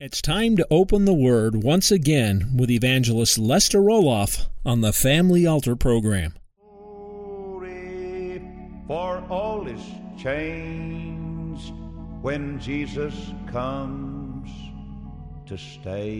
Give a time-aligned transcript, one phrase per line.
[0.00, 5.44] It's time to open the Word once again with evangelist Lester Roloff on the Family
[5.44, 6.34] Altar program.
[6.60, 8.40] Glory,
[8.86, 9.82] for all is
[10.16, 11.72] changed
[12.22, 14.48] when Jesus comes
[15.46, 16.14] to stay.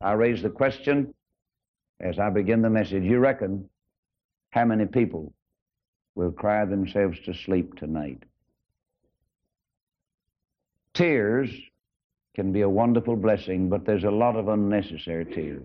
[0.00, 1.12] I raise the question
[1.98, 3.02] as I begin the message.
[3.02, 3.68] You reckon
[4.52, 5.32] how many people
[6.14, 8.22] will cry themselves to sleep tonight?
[10.94, 11.50] Tears
[12.34, 15.62] can be a wonderful blessing, but there's a lot of unnecessary tears.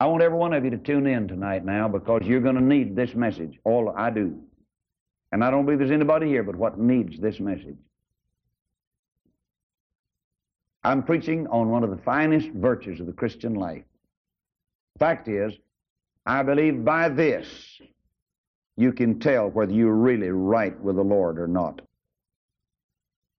[0.00, 2.60] I want every one of you to tune in tonight now because you're going to
[2.60, 3.58] need this message.
[3.64, 4.40] All I do.
[5.30, 7.76] And I don't believe there's anybody here but what needs this message.
[10.84, 13.84] I'm preaching on one of the finest virtues of the Christian life.
[14.98, 15.52] Fact is,
[16.26, 17.46] I believe by this
[18.76, 21.80] you can tell whether you're really right with the Lord or not.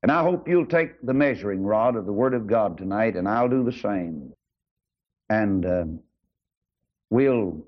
[0.04, 3.28] And I hope you'll take the measuring rod of the Word of God tonight, and
[3.28, 4.34] I'll do the same.
[5.30, 5.86] And uh,
[7.10, 7.66] we'll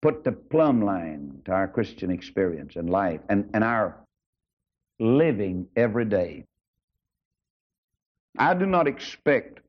[0.00, 3.98] put the plumb line to our Christian experience and life and, and our
[4.98, 6.46] living every day.
[8.38, 9.60] I do not expect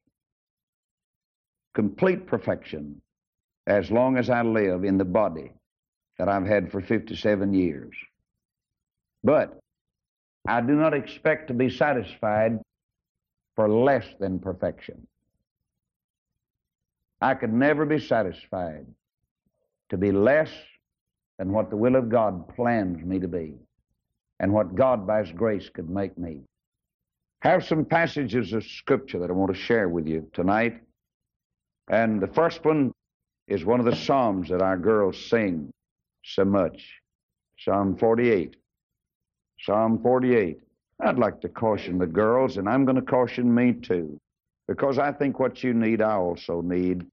[1.73, 3.01] complete perfection
[3.67, 5.51] as long as I live in the body
[6.17, 7.93] that I've had for 57 years.
[9.21, 9.60] But
[10.47, 12.59] I do not expect to be satisfied
[13.55, 15.07] for less than perfection.
[17.21, 18.87] I could never be satisfied
[19.89, 20.49] to be less
[21.37, 23.55] than what the will of God plans me to be
[24.39, 26.41] and what God by His grace could make me.
[27.41, 30.81] Have some passages of Scripture that I want to share with you tonight.
[31.89, 32.91] And the first one
[33.47, 35.71] is one of the Psalms that our girls sing
[36.23, 37.01] so much
[37.59, 38.55] Psalm 48.
[39.63, 40.59] Psalm 48.
[40.99, 44.19] I'd like to caution the girls, and I'm going to caution me too,
[44.67, 47.05] because I think what you need, I also need.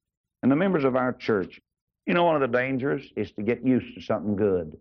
[0.42, 1.60] And the members of our church,
[2.06, 4.76] you know, one of the dangers is to get used to something good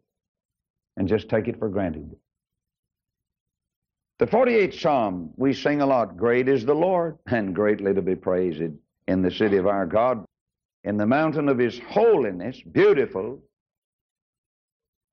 [0.97, 2.15] and just take it for granted.
[4.19, 6.17] The 48th Psalm, we sing a lot.
[6.17, 8.61] Great is the Lord, and greatly to be praised
[9.07, 10.25] in the city of our God,
[10.83, 13.41] in the mountain of his holiness, beautiful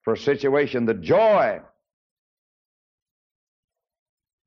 [0.02, 1.60] for a situation, the joy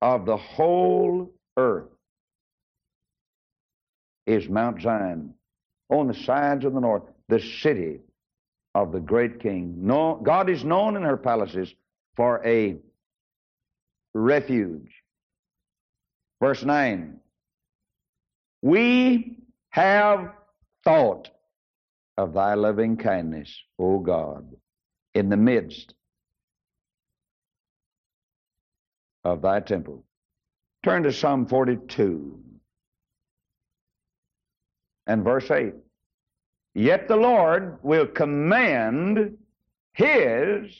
[0.00, 1.88] of the whole earth
[4.26, 5.34] is Mount Zion,
[5.88, 8.00] on the sides of the north, the city
[8.74, 9.74] of the great king.
[9.78, 11.74] No, God is known in her palaces
[12.14, 12.76] for a
[14.14, 14.92] refuge.
[16.40, 17.18] Verse 9
[18.62, 19.38] We
[19.70, 20.32] have
[20.84, 21.30] thought
[22.16, 24.56] of thy loving kindness, O God,
[25.14, 25.94] in the midst
[29.32, 30.04] of thy temple.
[30.82, 32.40] Turn to Psalm 42
[35.06, 35.74] and verse 8.
[36.74, 39.36] Yet the Lord will command
[39.94, 40.70] his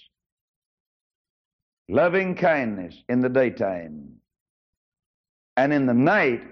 [1.88, 4.12] loving kindness in the daytime,
[5.56, 6.42] and in the night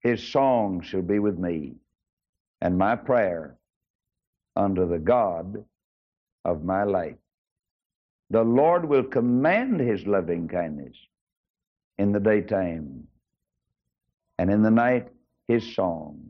[0.00, 1.74] his song shall be with me,
[2.60, 3.56] and my prayer
[4.56, 5.64] unto the God
[6.44, 7.16] of my life.
[8.30, 10.96] The Lord will command his loving kindness
[11.98, 13.06] in the daytime,
[14.38, 15.08] and in the night
[15.48, 16.20] his song.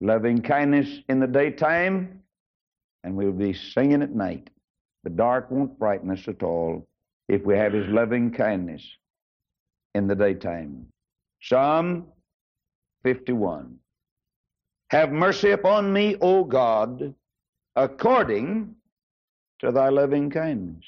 [0.00, 2.22] Loving kindness in the daytime,
[3.02, 4.50] and we'll be singing at night.
[5.04, 6.86] The dark won't frighten us at all
[7.28, 8.82] if we have his loving kindness
[9.94, 10.86] in the daytime.
[11.40, 12.06] Psalm
[13.02, 13.78] 51.
[14.90, 17.14] Have mercy upon me, O God,
[17.76, 18.74] according
[19.60, 20.84] to thy loving kindness,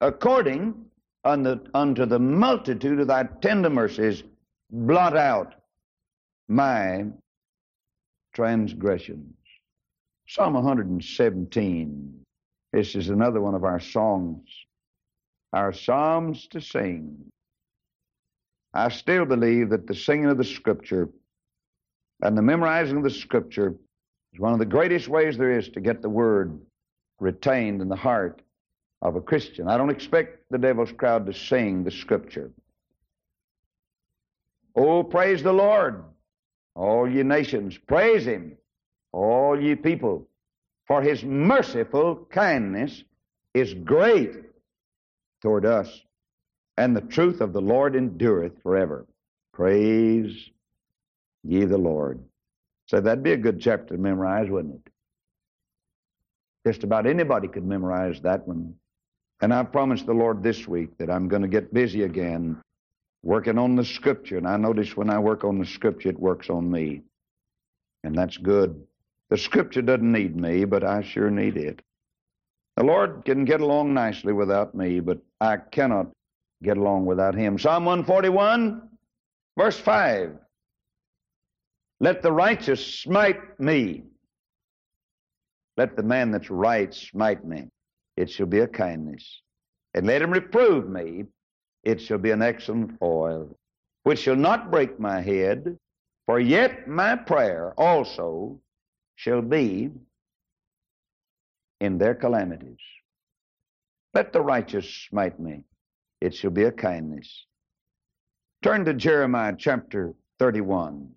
[0.00, 0.74] according
[1.24, 4.22] unto, the multitude of thy tender mercies,
[4.70, 5.54] blot out
[6.48, 7.06] my
[8.34, 9.34] transgressions.
[10.28, 12.20] Psalm 117.
[12.72, 14.48] This is another one of our songs,
[15.52, 17.16] our psalms to sing.
[18.72, 21.08] I still believe that the singing of the Scripture
[22.22, 23.74] and the memorizing of the Scripture
[24.32, 26.60] is one of the greatest ways there is to get the Word
[27.20, 28.42] retained in the heart
[29.02, 29.68] of a Christian.
[29.68, 32.52] I don't expect the devil's crowd to sing the Scripture.
[34.76, 36.04] Oh, praise the Lord,
[36.76, 37.76] all ye nations.
[37.76, 38.56] Praise him,
[39.10, 40.28] all ye people.
[40.86, 43.02] For his merciful kindness
[43.52, 44.30] is great
[45.42, 45.88] toward us,
[46.78, 49.06] and the truth of the Lord endureth forever.
[49.52, 50.50] Praise
[51.42, 52.22] ye the Lord.
[52.86, 54.92] So that'd be a good chapter to memorize, wouldn't it?
[56.64, 58.76] Just about anybody could memorize that one.
[59.44, 62.62] And I promised the Lord this week that I'm going to get busy again
[63.22, 64.38] working on the scripture.
[64.38, 67.02] And I notice when I work on the scripture, it works on me.
[68.04, 68.82] And that's good.
[69.28, 71.82] The scripture doesn't need me, but I sure need it.
[72.78, 76.06] The Lord can get along nicely without me, but I cannot
[76.62, 77.58] get along without Him.
[77.58, 78.88] Psalm 141,
[79.58, 80.38] verse 5.
[82.00, 84.04] Let the righteous smite me.
[85.76, 87.68] Let the man that's right smite me.
[88.16, 89.42] It shall be a kindness.
[89.94, 91.26] And let him reprove me.
[91.82, 93.56] It shall be an excellent foil,
[94.04, 95.78] which shall not break my head.
[96.26, 98.60] For yet my prayer also
[99.16, 99.90] shall be
[101.80, 102.78] in their calamities.
[104.14, 105.64] Let the righteous smite me.
[106.20, 107.46] It shall be a kindness.
[108.62, 111.10] Turn to Jeremiah chapter 31.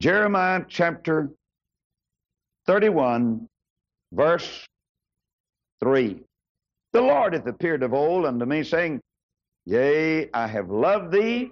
[0.00, 1.30] Jeremiah chapter
[2.66, 3.48] 31,
[4.12, 4.66] verse
[5.80, 6.20] 3.
[6.92, 9.00] The Lord hath appeared of old unto me, saying,
[9.66, 11.50] Yea, I have loved thee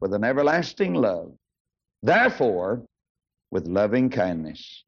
[0.00, 1.32] with an everlasting love.
[2.02, 2.84] Therefore,
[3.50, 4.84] with loving kindness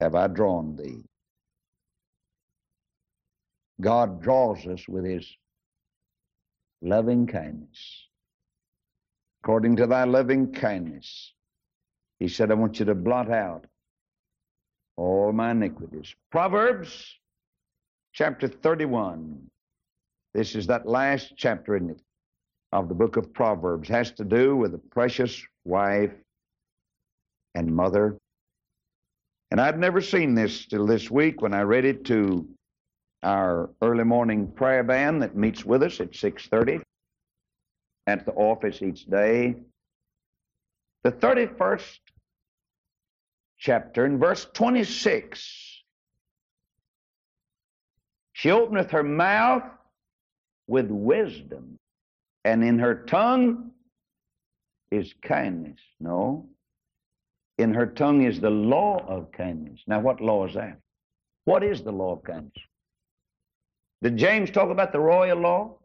[0.00, 1.02] have I drawn thee.
[3.80, 5.26] God draws us with his
[6.82, 8.08] loving kindness.
[9.42, 11.32] According to thy loving kindness,
[12.20, 13.66] he said, I want you to blot out
[14.96, 16.14] all my iniquities.
[16.30, 17.18] Proverbs
[18.12, 19.40] chapter 31.
[20.34, 22.00] This is that last chapter in it
[22.72, 23.88] of the book of Proverbs.
[23.88, 26.12] Has to do with a precious wife
[27.54, 28.16] and mother.
[29.50, 32.48] And I'd never seen this till this week when I read it to
[33.22, 36.82] our early morning prayer band that meets with us at 6:30
[38.06, 39.54] at the office each day.
[41.04, 42.00] The 31st
[43.58, 45.71] chapter in verse 26.
[48.42, 49.62] She openeth her mouth
[50.66, 51.78] with wisdom,
[52.44, 53.70] and in her tongue
[54.90, 55.78] is kindness.
[56.00, 56.48] No.
[57.58, 59.78] In her tongue is the law of kindness.
[59.86, 60.76] Now, what law is that?
[61.44, 62.58] What is the law of kindness?
[64.02, 65.78] Did James talk about the royal law?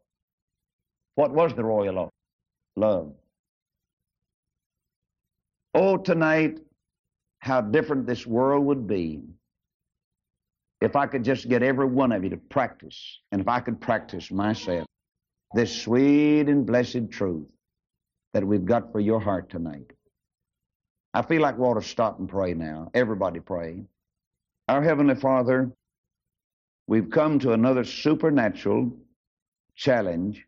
[1.14, 2.10] What was the royal law?
[2.76, 3.14] Love.
[5.76, 6.58] Oh, tonight,
[7.38, 9.22] how different this world would be
[10.82, 13.82] if I could just get every one of you to practice, and if I could
[13.82, 14.86] practice myself,
[15.54, 17.50] this sweet and blessed truth
[18.34, 19.92] that we've got for your heart tonight.
[21.14, 22.92] I feel like we ought to stop and pray now.
[22.94, 23.86] Everybody pray.
[24.68, 25.72] Our Heavenly Father,
[26.86, 28.92] we've come to another supernatural
[29.76, 30.46] challenge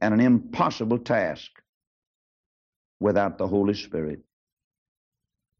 [0.00, 1.50] and an impossible task
[3.00, 4.20] without the Holy Spirit.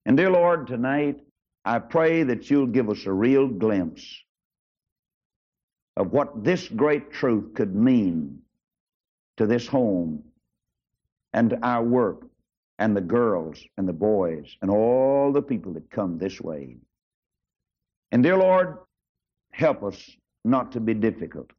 [0.06, 1.20] And dear Lord, tonight
[1.64, 4.22] I pray that you'll give us a real glimpse
[5.96, 8.38] of what this great truth could mean
[9.36, 10.22] to this home
[11.32, 12.22] and to our work
[12.78, 16.76] and the girls and the boys and all the people that come this way.
[18.12, 18.78] And dear Lord,
[19.50, 20.10] help us
[20.44, 21.50] not to be difficult.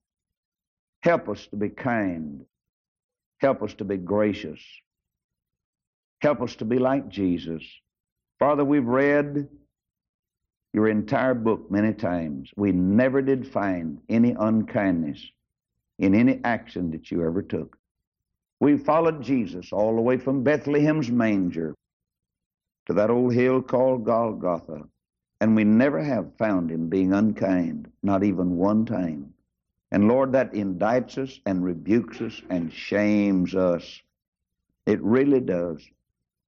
[1.03, 2.45] Help us to be kind.
[3.39, 4.59] Help us to be gracious.
[6.21, 7.63] Help us to be like Jesus.
[8.39, 9.47] Father, we've read
[10.73, 12.51] your entire book many times.
[12.55, 15.25] We never did find any unkindness
[15.97, 17.77] in any action that you ever took.
[18.59, 21.75] We followed Jesus all the way from Bethlehem's manger
[22.85, 24.83] to that old hill called Golgotha,
[25.41, 29.33] and we never have found him being unkind, not even one time.
[29.91, 34.01] And Lord, that indicts us and rebukes us and shames us.
[34.85, 35.87] It really does.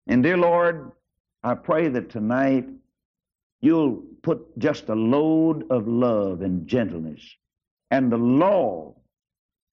[0.07, 0.91] And dear Lord,
[1.43, 2.67] I pray that tonight
[3.61, 7.21] you'll put just a load of love and gentleness
[7.91, 8.95] and the law,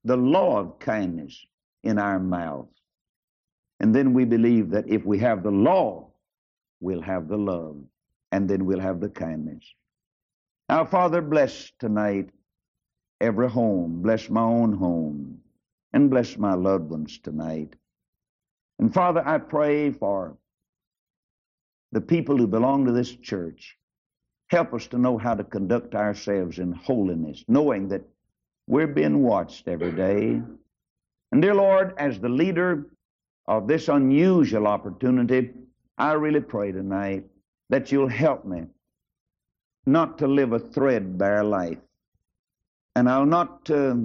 [0.04, 1.46] the law of kindness
[1.84, 2.68] in our mouths.
[3.80, 6.08] And then we believe that if we have the law,
[6.80, 7.76] we'll have the love,
[8.32, 9.64] and then we'll have the kindness.
[10.68, 12.30] Now, Father, bless tonight
[13.20, 14.02] every home.
[14.02, 15.40] Bless my own home,
[15.92, 17.74] and bless my loved ones tonight.
[18.80, 20.36] And Father, I pray for
[21.92, 23.76] the people who belong to this church.
[24.48, 28.02] Help us to know how to conduct ourselves in holiness, knowing that
[28.66, 30.40] we're being watched every day.
[31.32, 32.86] And dear Lord, as the leader
[33.46, 35.50] of this unusual opportunity,
[35.96, 37.24] I really pray tonight
[37.70, 38.64] that you'll help me
[39.86, 41.78] not to live a threadbare life.
[42.94, 43.96] And I'll not uh,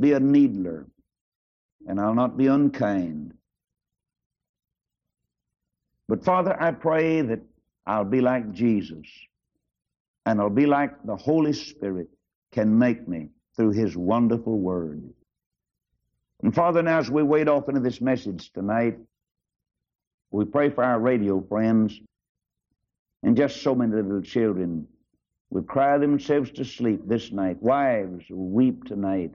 [0.00, 0.86] be a needler.
[1.86, 3.34] And I'll not be unkind.
[6.08, 7.40] But Father, I pray that
[7.86, 9.06] I'll be like Jesus.
[10.24, 12.08] And I'll be like the Holy Spirit
[12.52, 15.02] can make me through His wonderful Word.
[16.42, 18.98] And Father, now as we wade off into this message tonight,
[20.30, 21.98] we pray for our radio friends
[23.22, 24.86] and just so many little children
[25.50, 27.62] will cry themselves to sleep this night.
[27.62, 29.34] Wives will weep tonight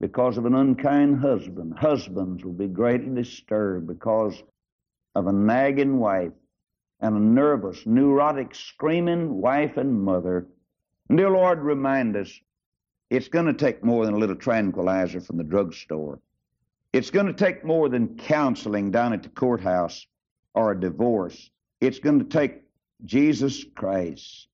[0.00, 1.74] because of an unkind husband.
[1.78, 4.42] Husbands will be greatly disturbed because
[5.18, 6.32] of a nagging wife
[7.00, 10.46] and a nervous, neurotic, screaming wife and mother.
[11.08, 12.32] And dear Lord, remind us
[13.10, 16.20] it's going to take more than a little tranquilizer from the drugstore.
[16.92, 20.06] It's going to take more than counseling down at the courthouse
[20.54, 21.50] or a divorce.
[21.80, 22.62] It's going to take
[23.04, 24.46] Jesus Christ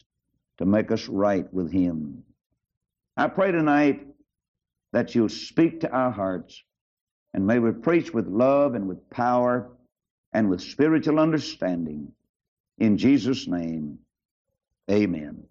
[0.56, 2.22] to make us right with Him.
[3.18, 4.06] I pray tonight
[4.92, 6.62] that you'll speak to our hearts
[7.34, 9.70] and may we preach with love and with power
[10.34, 12.12] and with spiritual understanding.
[12.78, 13.98] In Jesus' name,
[14.90, 15.44] amen.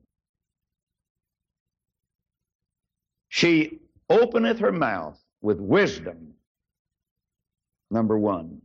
[3.30, 6.34] She openeth her mouth with wisdom.
[7.90, 8.62] Number one.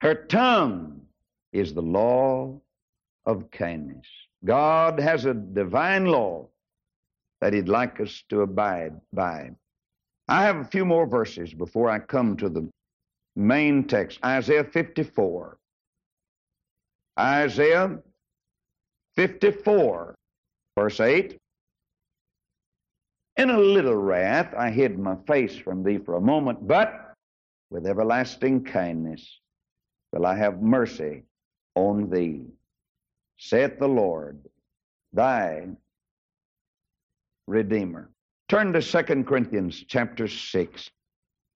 [0.00, 1.02] Her tongue
[1.52, 2.60] is the law
[3.26, 4.06] of kindness.
[4.44, 6.48] God has a divine law
[7.40, 9.50] that He'd like us to abide by.
[10.28, 12.68] I have a few more verses before I come to the
[13.36, 15.58] main text Isaiah 54.
[17.18, 17.98] Isaiah
[19.14, 20.14] 54,
[20.76, 21.38] verse 8.
[23.36, 27.14] In a little wrath I hid my face from thee for a moment, but
[27.70, 29.40] with everlasting kindness
[30.12, 31.24] will I have mercy
[31.74, 32.42] on thee,
[33.38, 34.38] saith the Lord,
[35.12, 35.68] thy
[37.46, 38.10] Redeemer.
[38.48, 40.90] Turn to 2 Corinthians chapter 6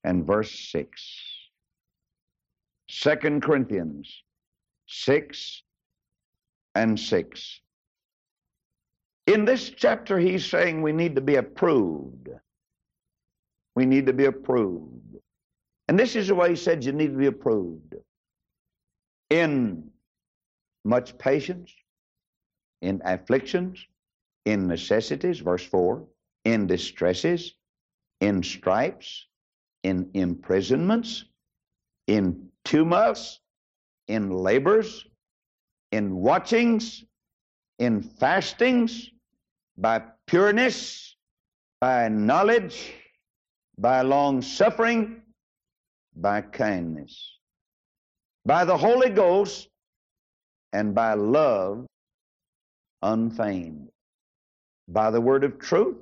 [0.04, 1.29] and verse 6.
[2.90, 4.22] 2 Corinthians
[4.88, 5.62] 6
[6.74, 7.60] and 6.
[9.28, 12.28] In this chapter, he's saying we need to be approved.
[13.76, 15.16] We need to be approved.
[15.86, 17.94] And this is the way he said you need to be approved.
[19.30, 19.90] In
[20.84, 21.72] much patience,
[22.82, 23.86] in afflictions,
[24.46, 26.04] in necessities, verse 4,
[26.44, 27.54] in distresses,
[28.20, 29.26] in stripes,
[29.84, 31.24] in imprisonments,
[32.10, 33.38] in tumults,
[34.08, 35.06] in labors,
[35.92, 37.04] in watchings,
[37.78, 39.10] in fastings,
[39.78, 41.14] by pureness,
[41.80, 42.92] by knowledge,
[43.78, 45.22] by long suffering,
[46.16, 47.38] by kindness,
[48.44, 49.68] by the Holy Ghost,
[50.72, 51.86] and by love
[53.02, 53.88] unfeigned,
[54.88, 55.96] by the word of truth,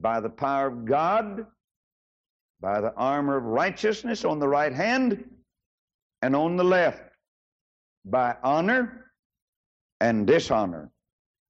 [0.00, 1.46] by the power of God,
[2.60, 5.24] by the armor of righteousness on the right hand
[6.22, 7.02] and on the left,
[8.04, 9.12] by honor
[10.00, 10.90] and dishonor,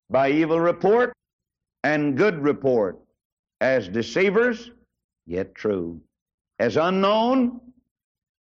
[0.08, 1.12] by evil report
[1.82, 2.98] and good report,
[3.60, 4.70] as deceivers,
[5.26, 6.00] yet true,
[6.58, 7.60] as unknown,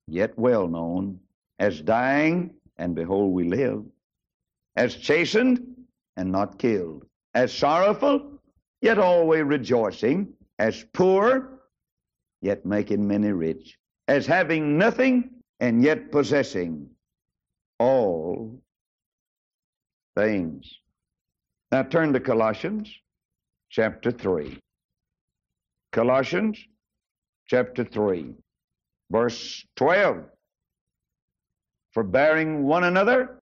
[0.07, 1.19] yet well known,
[1.59, 3.83] as dying, and behold, we live,
[4.75, 5.75] as chastened,
[6.17, 8.39] and not killed, as sorrowful,
[8.81, 11.56] yet always rejoicing, as poor,
[12.41, 13.77] yet making many rich,
[14.07, 15.29] as having nothing,
[15.59, 16.89] and yet possessing
[17.79, 18.59] all
[20.15, 20.79] things.
[21.71, 22.89] Now turn to Colossians
[23.69, 24.59] chapter 3.
[25.91, 26.63] Colossians
[27.47, 28.33] chapter 3,
[29.09, 30.23] verse 12.
[31.93, 33.39] Forbearing one another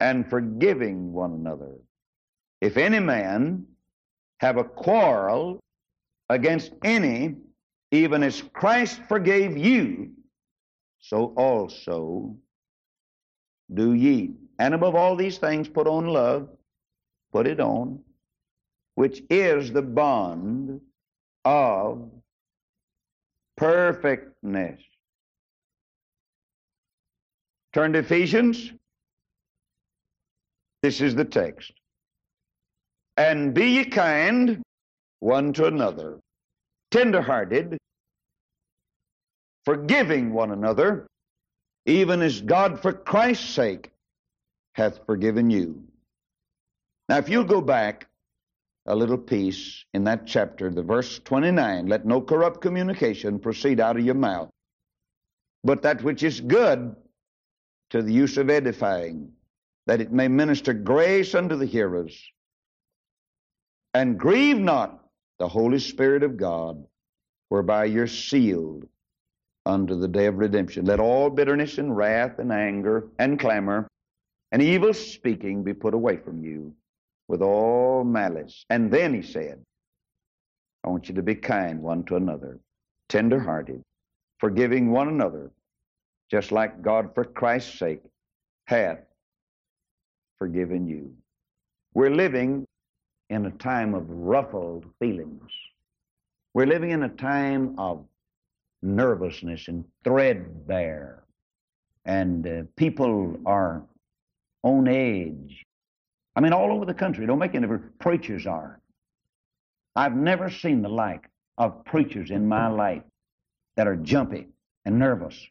[0.00, 1.72] and forgiving one another.
[2.60, 3.66] If any man
[4.40, 5.60] have a quarrel
[6.28, 7.36] against any,
[7.90, 10.10] even as Christ forgave you,
[11.00, 12.36] so also
[13.72, 14.34] do ye.
[14.58, 16.48] And above all these things, put on love,
[17.32, 18.00] put it on,
[18.94, 20.80] which is the bond
[21.44, 22.10] of
[23.56, 24.80] perfectness.
[27.72, 28.72] Turn to Ephesians.
[30.82, 31.72] This is the text.
[33.16, 34.62] And be ye kind
[35.20, 36.20] one to another,
[36.90, 37.78] tenderhearted,
[39.64, 41.06] forgiving one another,
[41.86, 43.90] even as God for Christ's sake
[44.74, 45.82] hath forgiven you.
[47.08, 48.08] Now, if you'll go back
[48.86, 51.86] a little piece in that chapter, the verse 29.
[51.86, 54.50] Let no corrupt communication proceed out of your mouth,
[55.64, 56.94] but that which is good
[57.90, 59.32] to the use of edifying,
[59.86, 62.20] that it may minister grace unto the hearers.
[63.94, 65.05] And grieve not
[65.38, 66.84] the Holy Spirit of God,
[67.48, 68.86] whereby you're sealed
[69.64, 70.84] unto the day of redemption.
[70.84, 73.88] Let all bitterness and wrath and anger and clamor
[74.52, 76.72] and evil speaking be put away from you
[77.28, 78.64] with all malice.
[78.70, 79.62] And then he said,
[80.84, 82.60] I want you to be kind one to another,
[83.08, 83.82] tender hearted,
[84.38, 85.50] forgiving one another,
[86.30, 88.02] just like God for Christ's sake
[88.66, 88.98] hath
[90.38, 91.12] forgiven you.
[91.94, 92.65] We're living
[93.30, 95.50] in a time of ruffled feelings.
[96.54, 98.04] We're living in a time of
[98.82, 101.24] nervousness and threadbare.
[102.04, 103.82] And uh, people are
[104.62, 105.64] on edge.
[106.36, 107.26] I mean, all over the country.
[107.26, 107.92] Don't make any difference.
[107.98, 108.80] Preachers are.
[109.96, 111.28] I've never seen the like
[111.58, 113.02] of preachers in my life
[113.76, 114.46] that are jumpy
[114.84, 115.46] and nervous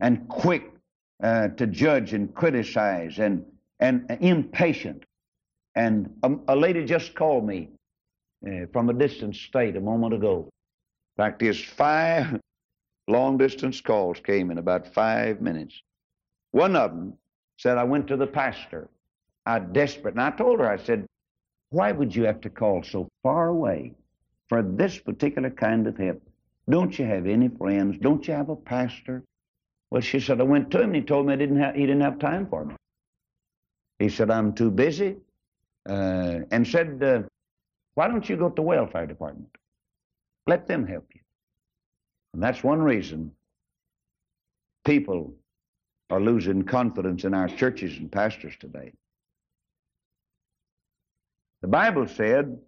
[0.00, 0.72] and quick
[1.22, 3.44] uh, to judge and criticize and,
[3.80, 5.04] and uh, impatient.
[5.74, 7.70] And a, a, lady just called me
[8.46, 10.48] uh, from a distant state a moment ago.
[11.16, 12.40] In fact, his five
[13.08, 15.80] long distance calls came in about five minutes.
[16.50, 17.14] One of them
[17.58, 18.88] said, I went to the pastor.
[19.46, 20.14] I desperate.
[20.14, 21.06] And I told her, I said,
[21.70, 23.94] why would you have to call so far away
[24.48, 26.22] for this particular kind of help?
[26.68, 27.96] Don't you have any friends?
[27.98, 29.24] Don't you have a pastor?
[29.90, 32.02] Well, she said, I went to him and he told me I didn't he didn't
[32.02, 32.74] have time for me.
[33.98, 35.16] He said, I'm too busy.
[35.88, 37.22] Uh, and said, uh,
[37.94, 39.48] why don't you go to the welfare department?
[40.46, 41.20] Let them help you.
[42.34, 43.32] And that's one reason
[44.84, 45.34] people
[46.10, 48.92] are losing confidence in our churches and pastors today.
[51.62, 52.58] The Bible said,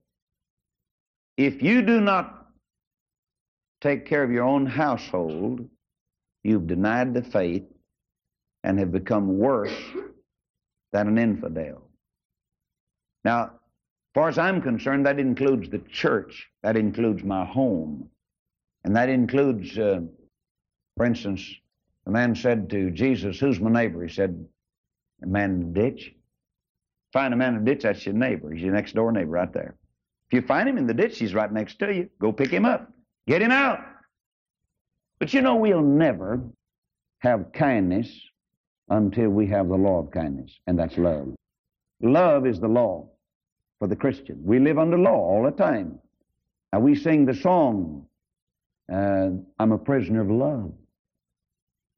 [1.37, 2.47] if you do not
[3.81, 5.69] take care of your own household,
[6.43, 7.65] you've denied the faith
[8.63, 9.77] and have become worse
[10.93, 11.84] than an infidel.
[13.25, 13.51] Now, as
[14.15, 16.49] far as I'm concerned, that includes the church.
[16.63, 18.09] That includes my home.
[18.85, 20.03] And that includes, uh,
[20.97, 21.43] for instance,
[22.05, 24.05] the man said to Jesus, Who's my neighbor?
[24.05, 24.47] He said,
[25.23, 26.15] A man in the ditch.
[27.13, 28.53] Find a man in the ditch, that's your neighbor.
[28.53, 29.75] He's your next door neighbor right there.
[30.29, 32.11] If you find him in the ditch, he's right next to you.
[32.21, 32.93] Go pick him up.
[33.27, 33.81] Get him out.
[35.19, 36.43] But you know, we'll never
[37.21, 38.09] have kindness
[38.89, 41.35] until we have the law of kindness, and that's love.
[42.03, 43.09] Love is the law
[43.79, 44.41] for the Christian.
[44.45, 45.99] We live under law all the time.
[46.73, 48.07] Now we sing the song,
[48.93, 50.73] uh, I'm a prisoner of love.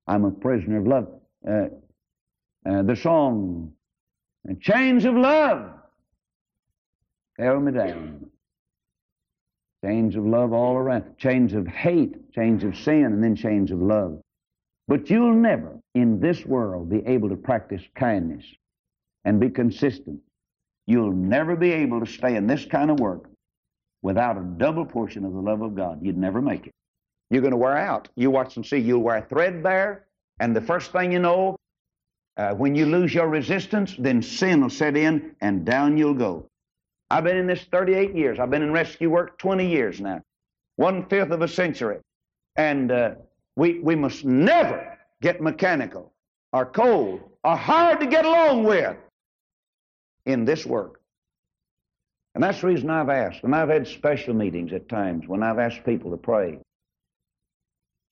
[0.07, 1.09] I'm a prisoner of love.
[1.47, 1.67] Uh,
[2.69, 3.73] uh, the song,
[4.61, 5.71] Chains of Love,
[7.39, 8.27] held me down.
[9.85, 11.17] Chains of love all around.
[11.19, 14.21] Chains of hate, chains of sin, and then chains of love.
[14.89, 18.45] But you'll never in this world be able to practice kindness
[19.25, 20.21] and be consistent.
[20.87, 23.29] You'll never be able to stay in this kind of work
[24.03, 25.99] without a double portion of the love of God.
[26.03, 26.73] You'd never make it.
[27.31, 28.09] You're going to wear out.
[28.15, 28.79] You watch and see.
[28.79, 30.07] You'll wear threadbare,
[30.39, 31.57] and the first thing you know,
[32.37, 36.47] uh, when you lose your resistance, then sin will set in, and down you'll go.
[37.11, 38.39] I've been in this 38 years.
[38.39, 40.23] I've been in rescue work 20 years now,
[40.77, 41.99] one fifth of a century,
[42.57, 43.15] and uh,
[43.57, 46.13] we we must never get mechanical
[46.53, 48.97] or cold or hard to get along with
[50.27, 51.01] in this work.
[52.35, 55.59] And that's the reason I've asked, and I've had special meetings at times when I've
[55.59, 56.59] asked people to pray.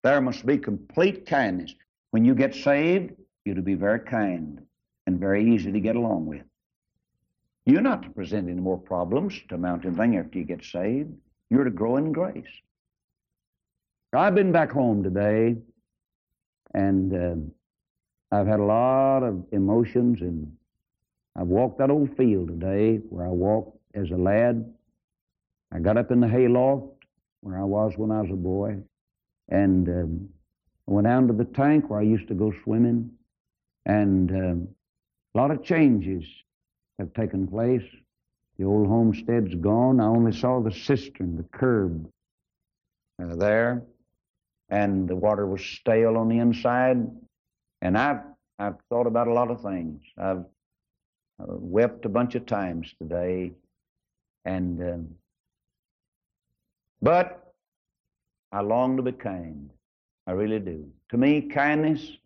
[0.02, 1.74] There must be complete kindness.
[2.10, 3.12] When you get saved,
[3.44, 4.62] you're to be very kind
[5.06, 6.42] and very easy to get along with.
[7.66, 11.12] You're not to present any more problems to mount anything after you get saved.
[11.50, 12.44] You're to grow in grace.
[14.12, 15.56] I've been back home today,
[16.72, 17.52] and
[18.32, 20.52] uh, I've had a lot of emotions, and
[21.36, 24.72] I've walked that old field today where I walked as a lad.
[25.72, 27.04] I got up in the hayloft
[27.40, 28.78] where I was when I was a boy,
[29.48, 30.28] and um,
[30.88, 33.10] I went down to the tank where I used to go swimming,
[33.84, 34.68] and um,
[35.34, 36.24] a lot of changes
[36.98, 37.84] have taken place.
[38.58, 40.00] The old homestead's gone.
[40.00, 42.08] I only saw the cistern, the curb
[43.20, 43.82] uh, there,
[44.68, 46.98] and the water was stale on the inside.
[47.82, 48.20] And I've
[48.58, 50.00] I've thought about a lot of things.
[50.16, 50.44] I've,
[51.40, 53.52] I've wept a bunch of times today,
[54.44, 55.08] and um,
[57.02, 57.52] but
[58.52, 59.70] I long to be kind.
[60.26, 60.88] I really do.
[61.10, 62.16] To me, kindness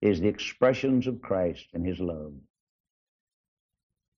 [0.00, 2.32] is the expressions of Christ and His love.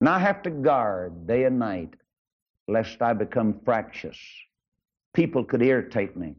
[0.00, 1.94] And I have to guard day and night
[2.68, 4.18] lest I become fractious.
[5.14, 6.34] People could irritate me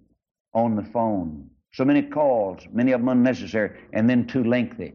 [0.54, 1.50] on the phone.
[1.74, 4.94] So many calls, many of them unnecessary, and then too lengthy.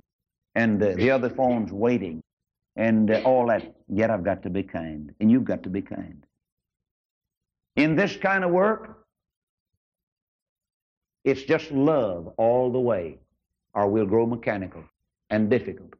[0.54, 2.22] And uh, the other phone's waiting,
[2.78, 3.74] and uh, all that.
[3.88, 6.24] Yet I've got to be kind, and you've got to be kind.
[7.76, 9.06] In this kind of work,
[11.24, 13.18] it's just love all the way,
[13.74, 14.84] or we'll grow mechanical
[15.28, 15.94] and difficult.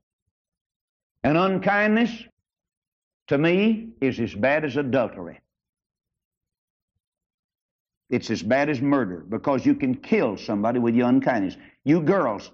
[1.24, 2.10] And unkindness,
[3.26, 5.40] to me, is as bad as adultery.
[8.08, 11.56] It's as bad as murder because you can kill somebody with your unkindness.
[11.84, 12.50] You girls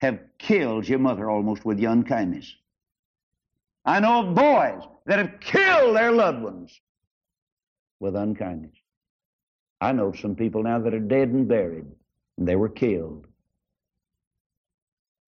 [0.00, 2.54] have killed your mother almost with your unkindness.
[3.84, 6.80] I know of boys that have killed their loved ones
[8.00, 8.74] with unkindness.
[9.80, 11.86] I know some people now that are dead and buried,
[12.36, 13.26] and they were killed.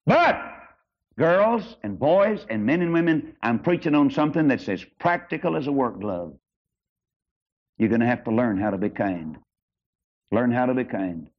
[0.06, 0.40] But,
[1.16, 5.66] girls and boys and men and women, I'm preaching on something that's as practical as
[5.66, 6.34] a work glove.
[7.78, 9.38] You're going to have to learn how to be kind.
[10.32, 11.30] Learn how to be kind.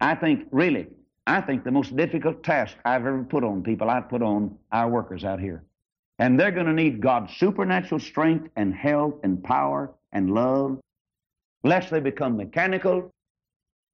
[0.00, 0.88] I think, really,
[1.26, 4.88] I think the most difficult task I've ever put on people, I've put on our
[4.88, 5.64] workers out here.
[6.18, 10.80] And they're going to need God's supernatural strength and health and power and love,
[11.62, 13.10] lest they become mechanical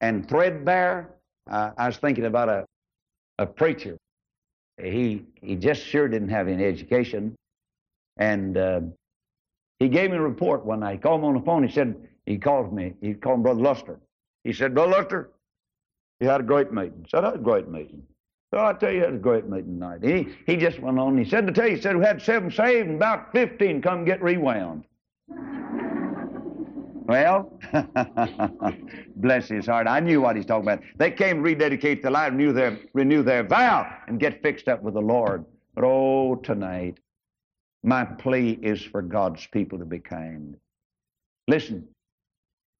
[0.00, 1.10] and threadbare.
[1.50, 2.64] Uh, I was thinking about a,
[3.38, 3.98] a preacher.
[4.82, 7.34] He, he just sure didn't have any education.
[8.16, 8.80] And uh,
[9.78, 10.92] he gave me a report one night.
[10.92, 11.66] He called me on the phone.
[11.66, 11.94] He said,
[12.26, 12.94] he called me.
[13.00, 14.00] He called Brother Lester.
[14.44, 15.30] He said, Brother Lester,
[16.20, 17.04] he had a great meeting.
[17.10, 18.02] Said, I had a great meeting.
[18.54, 20.04] So I tell you, it was a great meeting tonight.
[20.04, 21.18] He, he just went on.
[21.18, 24.04] He said to tell you, he said we had seven saved and about 15 come
[24.04, 24.84] get rewound.
[27.08, 27.58] well,
[29.16, 29.88] bless his heart.
[29.88, 30.84] I knew what he's talking about.
[30.98, 34.84] They came to rededicate their life, renew their, renew their vow, and get fixed up
[34.84, 35.44] with the Lord.
[35.74, 37.00] But oh, tonight,
[37.82, 40.56] my plea is for God's people to be kind.
[41.48, 41.88] Listen,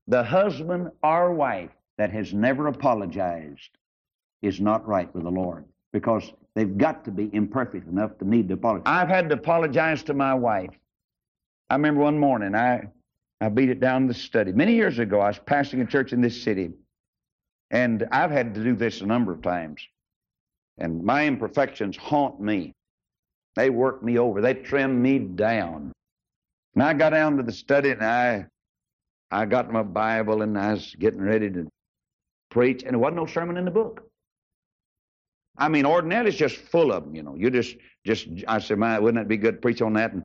[0.06, 3.70] the husband or wife that has never apologized
[4.44, 8.48] is not right with the Lord because they've got to be imperfect enough to need
[8.48, 8.84] to apologize.
[8.86, 10.70] I've had to apologize to my wife.
[11.70, 12.88] I remember one morning I,
[13.40, 14.52] I beat it down in the study.
[14.52, 16.72] Many years ago, I was pastoring a church in this city,
[17.70, 19.80] and I've had to do this a number of times.
[20.78, 22.72] And my imperfections haunt me.
[23.56, 24.40] They work me over.
[24.40, 25.92] They trim me down.
[26.74, 28.46] And I got down to the study and I
[29.30, 31.68] I got my Bible and I was getting ready to
[32.50, 34.08] preach, and there wasn't no sermon in the book.
[35.56, 37.36] I mean, ordinarily it's just full of them, you know.
[37.36, 40.12] You just, just, I said, man, wouldn't it be good to preach on that?
[40.12, 40.24] And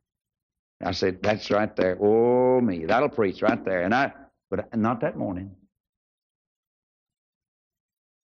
[0.82, 1.96] I said, that's right there.
[2.00, 3.82] Oh, me, that'll preach right there.
[3.82, 4.12] And I,
[4.50, 5.54] but not that morning.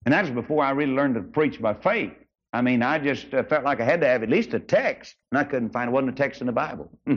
[0.04, 2.12] And that was before I really learned to preach by faith.
[2.52, 5.16] I mean, I just uh, felt like I had to have at least a text,
[5.32, 6.90] and I couldn't find, it wasn't a text in the Bible.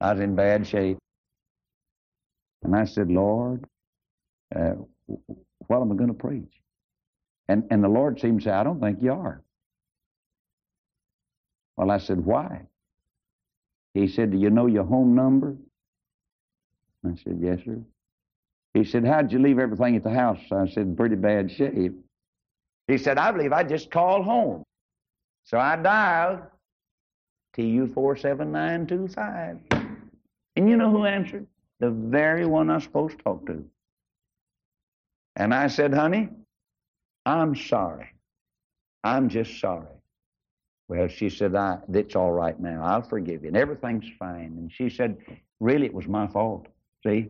[0.00, 0.98] I was in bad shape.
[2.62, 3.64] And I said, Lord,
[4.54, 4.74] uh,
[5.66, 6.52] what am I going to preach?
[7.48, 9.40] And, and the Lord seemed to say, I don't think you are.
[11.76, 12.62] Well, I said, why?
[13.94, 15.56] He said, do you know your home number?
[17.04, 17.78] I said, yes, sir.
[18.74, 20.40] He said, how'd you leave everything at the house?
[20.50, 21.94] I said, pretty bad shape.
[22.88, 24.62] He said, I believe I just called home.
[25.44, 26.40] So I dialed
[27.56, 29.58] TU47925.
[30.56, 31.46] And you know who answered?
[31.80, 33.64] the very one I'm supposed to talk to.
[35.36, 36.28] And I said, honey,
[37.26, 38.12] I'm sorry.
[39.02, 39.88] I'm just sorry.
[40.88, 42.82] Well, she said, I, it's all right now.
[42.84, 43.48] I'll forgive you.
[43.48, 44.54] And everything's fine.
[44.56, 45.16] And she said,
[45.58, 46.66] really, it was my fault.
[47.04, 47.28] See?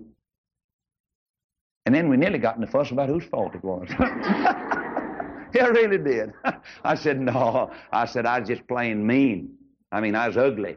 [1.86, 3.88] And then we nearly got in a fuss about whose fault it was.
[3.98, 6.32] yeah, really did.
[6.84, 7.70] I said, no.
[7.90, 9.54] I said, I was just plain mean.
[9.90, 10.76] I mean, I was ugly.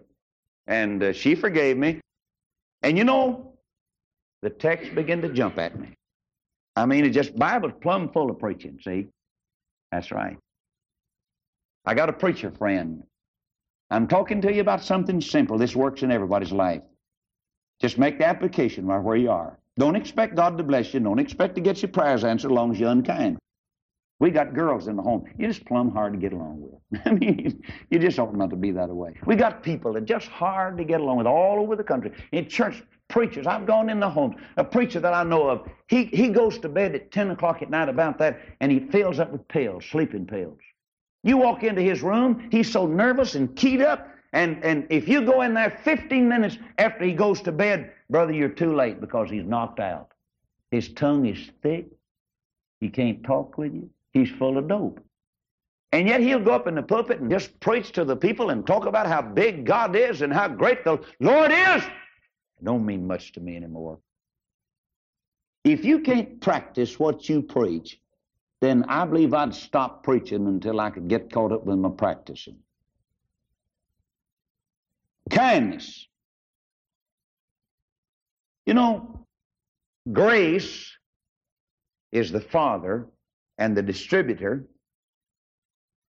[0.68, 2.00] And uh, she forgave me.
[2.84, 3.54] And you know,
[4.42, 5.98] the text began to jump at me.
[6.80, 9.10] I mean, it just, Bible's plumb full of preaching, see?
[9.92, 10.38] That's right.
[11.86, 13.04] I got a preacher friend.
[13.90, 15.58] I'm talking to you about something simple.
[15.58, 16.82] This works in everybody's life.
[17.82, 19.60] Just make the application right where you are.
[19.78, 21.02] Don't expect God to bless you.
[21.02, 23.40] Don't expect to get your prayers answered as long as you're unkind.
[24.20, 25.26] We got girls in the home.
[25.40, 27.02] Just plumb hard to get along with.
[27.06, 29.14] I mean, you just ought not to be that way.
[29.26, 32.12] We got people that just hard to get along with all over the country.
[32.34, 34.36] In church, preachers, I've gone in the homes.
[34.58, 37.70] A preacher that I know of, he, he goes to bed at 10 o'clock at
[37.70, 40.60] night about that, and he fills up with pills, sleeping pills.
[41.24, 45.22] You walk into his room, he's so nervous and keyed up, and, and if you
[45.22, 49.30] go in there 15 minutes after he goes to bed, brother, you're too late because
[49.30, 50.12] he's knocked out.
[50.72, 51.88] His tongue is thick.
[52.80, 53.90] He can't talk with you.
[54.14, 55.00] He's full of dope.
[55.92, 58.66] And yet he'll go up in the pulpit and just preach to the people and
[58.66, 61.84] talk about how big God is and how great the Lord is.
[61.84, 64.00] It don't mean much to me anymore.
[65.64, 68.00] If you can't practice what you preach,
[68.62, 72.58] then I believe I'd stop preaching until I could get caught up with my practicing.
[75.30, 76.08] Kindness.
[78.66, 79.26] You know,
[80.12, 80.92] grace
[82.12, 83.08] is the Father
[83.60, 84.66] and the distributor.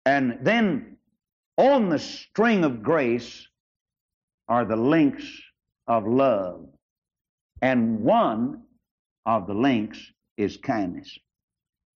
[0.05, 0.97] And then
[1.57, 3.47] on the string of grace
[4.49, 5.25] are the links
[5.87, 6.65] of love.
[7.61, 8.63] And one
[9.25, 9.99] of the links
[10.37, 11.17] is kindness.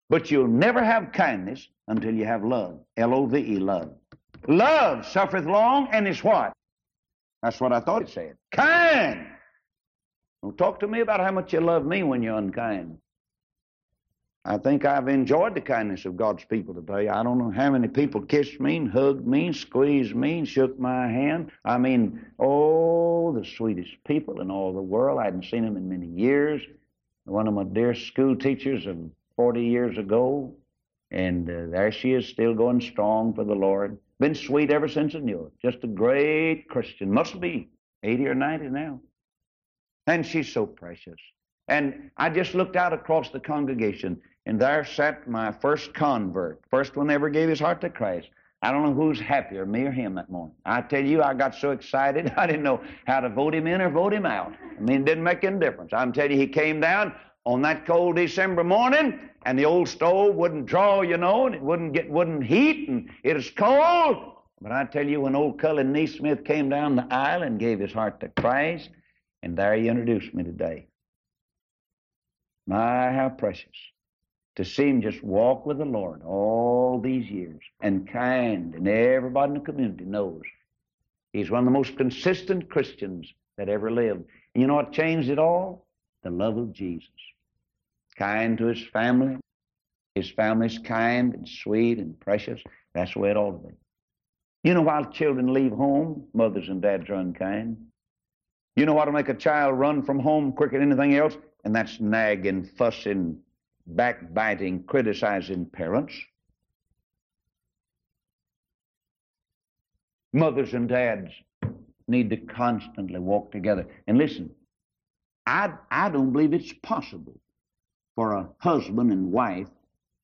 [0.09, 2.79] But you'll never have kindness until you have love.
[2.97, 3.91] L O V E, love.
[4.47, 6.53] Love suffereth long and is what?
[7.43, 8.35] That's what I thought it said.
[8.51, 9.27] Kind.
[10.41, 12.97] Don't talk to me about how much you love me when you're unkind.
[14.49, 17.07] I think I've enjoyed the kindness of God's people today.
[17.07, 20.47] I don't know how many people kissed me and hugged me and squeezed me and
[20.47, 21.51] shook my hand.
[21.63, 25.19] I mean, oh, the sweetest people in all the world.
[25.19, 26.63] I hadn't seen them in many years.
[27.25, 28.97] One of my dear school teachers of
[29.35, 30.55] 40 years ago,
[31.11, 33.99] and uh, there she is still going strong for the Lord.
[34.19, 35.69] Been sweet ever since I knew her.
[35.71, 37.13] Just a great Christian.
[37.13, 37.69] Must be
[38.01, 38.99] 80 or 90 now.
[40.07, 41.19] And she's so precious.
[41.69, 46.95] And I just looked out across the congregation, and there sat my first convert, first
[46.95, 48.29] one ever gave his heart to Christ.
[48.63, 50.55] I don't know who's happier, me or him that morning.
[50.65, 53.81] I tell you, I got so excited, I didn't know how to vote him in
[53.81, 54.53] or vote him out.
[54.77, 55.93] I mean, it didn't make any difference.
[55.93, 57.13] I'm telling you, he came down
[57.45, 61.61] on that cold December morning, and the old stove wouldn't draw, you know, and it
[61.61, 64.33] wouldn't get wouldn't heat, and it was cold.
[64.59, 67.93] But I tell you, when old Cullen Neesmith came down the aisle and gave his
[67.93, 68.89] heart to Christ,
[69.41, 70.88] and there he introduced me today.
[72.69, 73.75] My, how precious
[74.55, 79.53] to see him just walk with the Lord all these years and kind, and everybody
[79.53, 80.43] in the community knows
[81.33, 84.23] he's one of the most consistent Christians that ever lived.
[84.53, 85.87] And you know what changed it all?
[86.21, 87.09] The love of Jesus.
[88.15, 89.37] Kind to his family.
[90.13, 92.61] His family's kind and sweet and precious.
[92.93, 93.73] That's the way it ought to be.
[94.63, 97.77] You know, while children leave home, mothers and dads are unkind.
[98.75, 101.35] You know what'll make a child run from home quicker than anything else?
[101.63, 103.39] And that's nagging, fussing,
[103.85, 106.13] backbiting, criticizing parents.
[110.31, 111.31] Mothers and dads
[112.07, 113.87] need to constantly walk together.
[114.07, 114.51] And listen,
[115.45, 117.39] I, I don't believe it's possible
[118.15, 119.69] for a husband and wife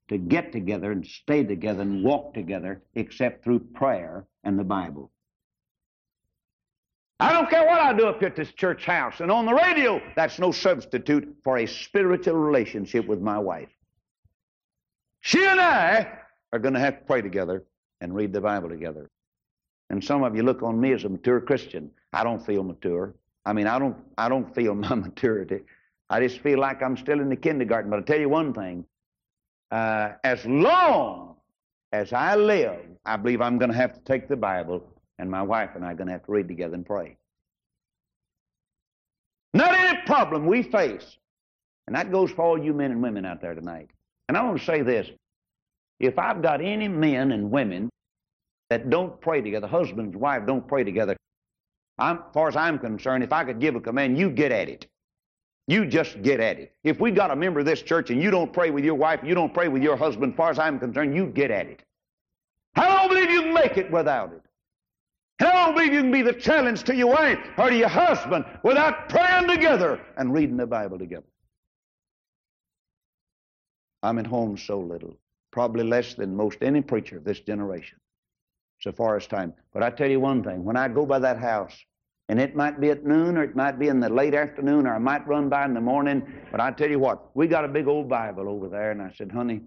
[0.09, 5.11] to get together and stay together and walk together except through prayer and the Bible.
[7.19, 10.01] I don't care what I do up at this church house and on the radio.
[10.15, 13.69] That's no substitute for a spiritual relationship with my wife.
[15.21, 16.19] She and I
[16.51, 17.63] are going to have to pray together
[18.01, 19.09] and read the Bible together.
[19.89, 21.89] And some of you look on me as a mature Christian.
[22.11, 23.15] I don't feel mature.
[23.45, 25.61] I mean, I don't, I don't feel my maturity.
[26.09, 27.89] I just feel like I'm still in the kindergarten.
[27.89, 28.85] But I'll tell you one thing.
[29.71, 31.37] Uh, as long
[31.91, 34.83] as I live, I believe I'm going to have to take the Bible
[35.19, 37.17] and my wife and I are going to have to read together and pray.
[39.53, 41.17] Not any problem we face.
[41.87, 43.89] And that goes for all you men and women out there tonight.
[44.27, 45.09] And I want to say this.
[45.99, 47.89] If I've got any men and women
[48.69, 51.15] that don't pray together, husband and wife don't pray together,
[51.97, 54.67] I'm, as far as I'm concerned, if I could give a command, you get at
[54.67, 54.87] it.
[55.67, 56.73] You just get at it.
[56.83, 59.21] If we got a member of this church and you don't pray with your wife,
[59.23, 61.81] you don't pray with your husband, as far as I'm concerned, you get at it.
[62.75, 64.44] I don't believe you can make it without it.
[65.39, 67.89] And I don't believe you can be the challenge to your wife or to your
[67.89, 71.25] husband without praying together and reading the Bible together.
[74.01, 75.17] I'm at home so little,
[75.51, 77.97] probably less than most any preacher of this generation,
[78.79, 79.53] so far as time.
[79.73, 81.75] But I tell you one thing when I go by that house,
[82.29, 84.95] and it might be at noon or it might be in the late afternoon or
[84.95, 87.67] I might run by in the morning, but I tell you what, we got a
[87.67, 89.61] big old Bible over there, and I said, honey,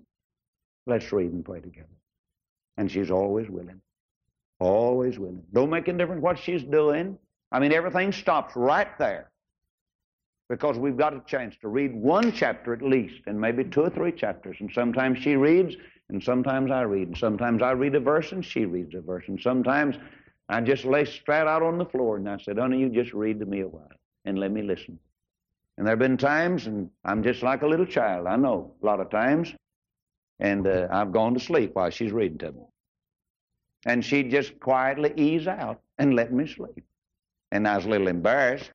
[0.87, 1.89] let's read and pray together.
[2.77, 3.81] And she's always willing.
[4.61, 5.45] Always willing.
[5.53, 7.19] Don't make any difference what she's doing.
[7.53, 9.31] I mean, everything stops right there.
[10.49, 13.91] Because we've got a chance to read one chapter at least, and maybe two or
[13.91, 14.57] three chapters.
[14.61, 15.77] And sometimes she reads,
[16.09, 17.09] and sometimes I read.
[17.09, 19.25] And sometimes I read a verse, and she reads a verse.
[19.29, 19.97] And sometimes
[20.49, 23.39] I just lay straight out on the floor, and I said, honey, you just read
[23.41, 23.91] to me a while,
[24.25, 24.99] and let me listen.
[25.77, 28.87] And there have been times, and I'm just like a little child, I know, a
[28.87, 29.53] lot of times,
[30.41, 32.63] and uh, I've gone to sleep while she's reading to me.
[33.87, 36.85] And she'd just quietly ease out and let me sleep.
[37.53, 38.71] And I was a little embarrassed.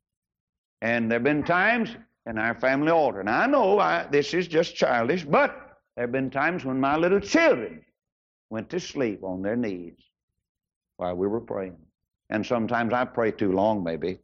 [0.81, 4.47] And there have been times in our family altar, and I know I, this is
[4.47, 5.51] just childish, but
[5.95, 7.83] there have been times when my little children
[8.49, 9.97] went to sleep on their knees
[10.97, 11.77] while we were praying.
[12.29, 14.19] And sometimes I pray too long, maybe.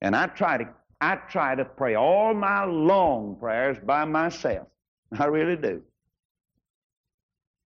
[0.00, 0.68] And I try to
[1.00, 4.68] I try to pray all my long prayers by myself.
[5.18, 5.82] I really do.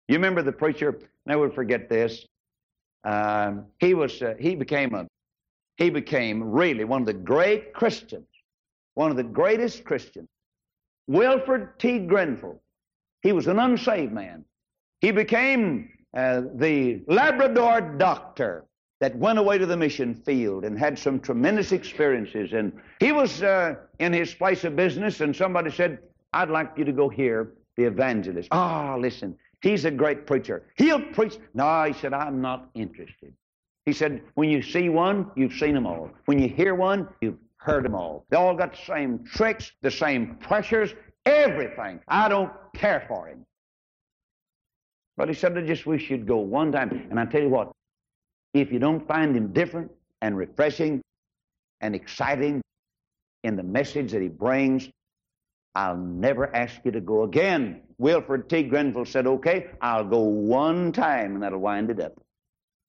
[0.07, 0.99] You remember the preacher?
[1.25, 2.27] Never forget this.
[3.05, 4.21] Um, he was.
[4.21, 5.07] Uh, he became a.
[5.77, 8.27] He became really one of the great Christians,
[8.95, 10.27] one of the greatest Christians.
[11.07, 11.99] Wilford T.
[11.99, 12.61] Grenfell.
[13.21, 14.45] He was an unsaved man.
[15.01, 18.65] He became uh, the Labrador doctor
[19.01, 22.53] that went away to the mission field and had some tremendous experiences.
[22.53, 25.99] And he was uh, in his place of business, and somebody said,
[26.33, 28.49] I'd like you to go hear the evangelist.
[28.51, 30.61] Ah, oh, listen, he's a great preacher.
[30.75, 31.37] He'll preach.
[31.55, 33.33] No, he said, I'm not interested.
[33.87, 36.11] He said, when you see one, you've seen them all.
[36.25, 38.25] When you hear one, you've heard them all.
[38.29, 40.93] They all got the same tricks, the same pressures,
[41.25, 41.99] everything.
[42.07, 43.43] I don't care for him.
[45.17, 47.07] But he said, I just wish you'd go one time.
[47.09, 47.71] And I tell you what,
[48.53, 51.01] if you don't find him different and refreshing
[51.81, 52.61] and exciting
[53.43, 54.89] in the message that he brings,
[55.75, 57.81] I'll never ask you to go again.
[57.97, 58.63] Wilford T.
[58.63, 62.13] Grenfell said, okay, I'll go one time and that'll wind it up.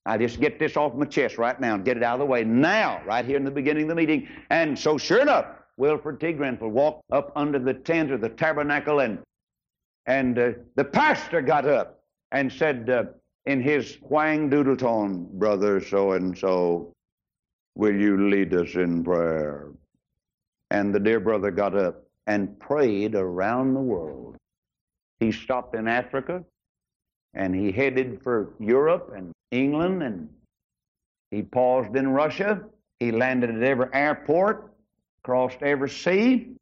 [0.04, 2.26] I just get this off my chest right now and get it out of the
[2.26, 4.28] way now, right here in the beginning of the meeting.
[4.50, 5.46] And so sure enough,
[5.76, 6.32] Wilford T.
[6.32, 9.18] Grenfell walked up under the tent or the tabernacle and
[10.08, 13.04] and uh, the pastor got up and said uh,
[13.46, 16.92] in his whang doodle tone, Brother so and so,
[17.74, 19.72] will you lead us in prayer?
[20.70, 24.36] And the dear brother got up and prayed around the world.
[25.20, 26.44] He stopped in Africa
[27.34, 30.28] and he headed for Europe and England and
[31.30, 32.62] he paused in Russia.
[33.00, 34.72] He landed at every airport,
[35.22, 36.52] crossed every sea,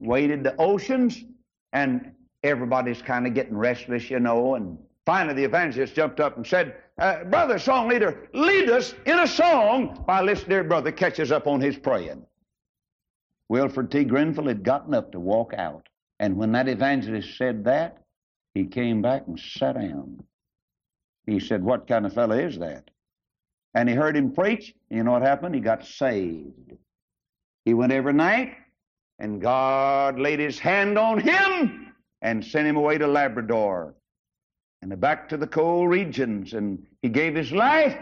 [0.00, 1.24] waded the oceans,
[1.72, 4.54] and everybody's kind of getting restless, you know.
[4.54, 9.18] And finally, the evangelist jumped up and said, uh, Brother, song leader, lead us in
[9.20, 12.24] a song while this dear brother catches up on his praying.
[13.48, 14.04] Wilford T.
[14.04, 15.88] Grenfell had gotten up to walk out.
[16.20, 17.98] And when that evangelist said that,
[18.54, 20.22] he came back and sat down.
[21.26, 22.90] He said, What kind of fellow is that?
[23.74, 24.74] And he heard him preach.
[24.90, 25.54] You know what happened?
[25.54, 26.72] He got saved.
[27.64, 28.54] He went every night,
[29.18, 33.94] and God laid his hand on him and sent him away to Labrador
[34.82, 36.54] and back to the cold regions.
[36.54, 37.96] And he gave his life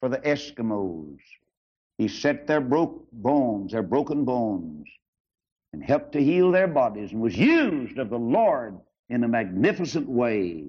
[0.00, 1.18] for the Eskimos.
[2.00, 4.88] He set their broke bones, their broken bones,
[5.74, 8.78] and helped to heal their bodies and was used of the Lord
[9.10, 10.64] in a magnificent way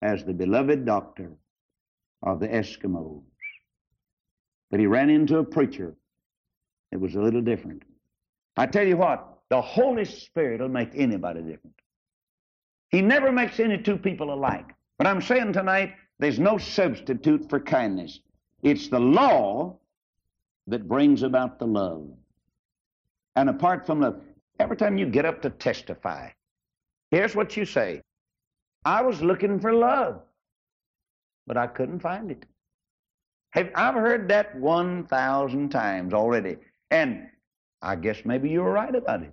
[0.00, 1.32] as the beloved doctor
[2.22, 3.24] of the Eskimos.
[4.70, 5.96] But he ran into a preacher
[6.92, 7.82] that was a little different.
[8.56, 11.74] I tell you what, the Holy Spirit will make anybody different.
[12.90, 14.72] He never makes any two people alike.
[14.98, 18.20] But I'm saying tonight, there's no substitute for kindness.
[18.62, 19.80] It's the law
[20.66, 22.08] that brings about the love.
[23.36, 24.20] And apart from love,
[24.58, 26.30] every time you get up to testify,
[27.10, 28.02] here's what you say
[28.84, 30.22] I was looking for love,
[31.46, 32.44] but I couldn't find it.
[33.50, 36.56] Have, I've heard that 1,000 times already.
[36.90, 37.28] And
[37.80, 39.32] I guess maybe you were right about it.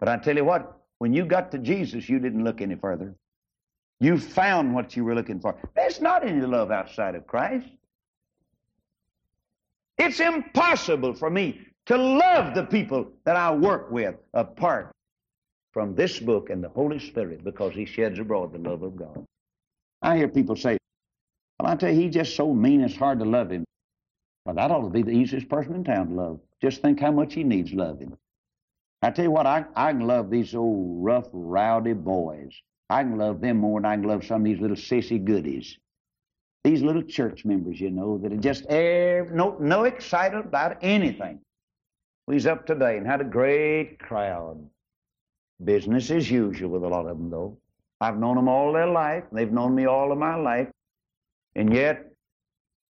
[0.00, 3.14] But I tell you what, when you got to Jesus, you didn't look any further.
[4.00, 5.56] You found what you were looking for.
[5.76, 7.68] There's not any love outside of Christ.
[9.98, 14.90] It's impossible for me to love the people that I work with apart
[15.72, 19.24] from this book and the Holy Spirit because He sheds abroad the love of God.
[20.02, 20.76] I hear people say,
[21.58, 23.64] Well, I tell you, he's just so mean it's hard to love him.
[24.44, 26.40] Well, that ought to be the easiest person in town to love.
[26.60, 28.16] Just think how much he needs loving.
[29.00, 32.52] I tell you what, I, I can love these old rough, rowdy boys.
[32.90, 35.78] I can love them more than I can love some of these little sissy goodies.
[36.64, 41.40] These little church members, you know, that are just air, no, no excited about anything.
[42.26, 44.66] We was up today and had a great crowd.
[45.62, 47.58] Business as usual with a lot of them, though.
[48.00, 49.24] I've known them all their life.
[49.30, 50.68] They've known me all of my life.
[51.54, 52.10] And yet,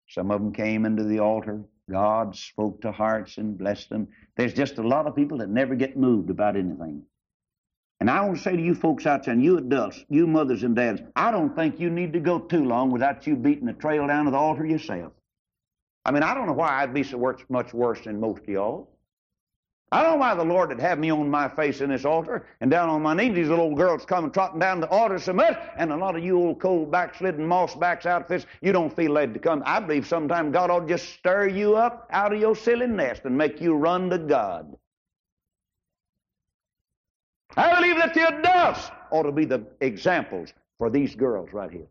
[0.08, 1.64] some of them came into the altar.
[1.90, 4.08] God spoke to hearts and blessed them.
[4.38, 7.04] There's just a lot of people that never get moved about anything.
[8.04, 10.64] And I want to say to you folks out there, and you adults, you mothers
[10.64, 13.72] and dads, I don't think you need to go too long without you beating the
[13.72, 15.14] trail down to the altar yourself.
[16.04, 18.90] I mean, I don't know why I'd be so much worse than most of y'all.
[19.90, 22.46] I don't know why the Lord would have me on my face in this altar
[22.60, 23.36] and down on my knees.
[23.36, 26.38] These little girls coming trotting down the altar so much, and a lot of you
[26.38, 29.64] old cold backslidden moss backs outfits, you don't feel led to come.
[29.66, 33.38] I believe sometime God will just stir you up out of your silly nest and
[33.38, 34.76] make you run to God.
[37.56, 41.88] I believe that the adults ought to be the examples for these girls right here.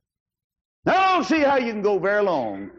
[0.85, 2.71] Now, I don't see how you can go very long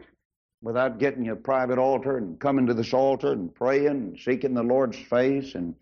[0.62, 4.54] without getting you a private altar and coming to this altar and praying and seeking
[4.54, 5.74] the Lord's face and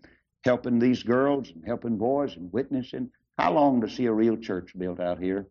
[0.45, 3.09] helping these girls and helping boys and witnessing.
[3.37, 5.47] How long to see a real church built out here?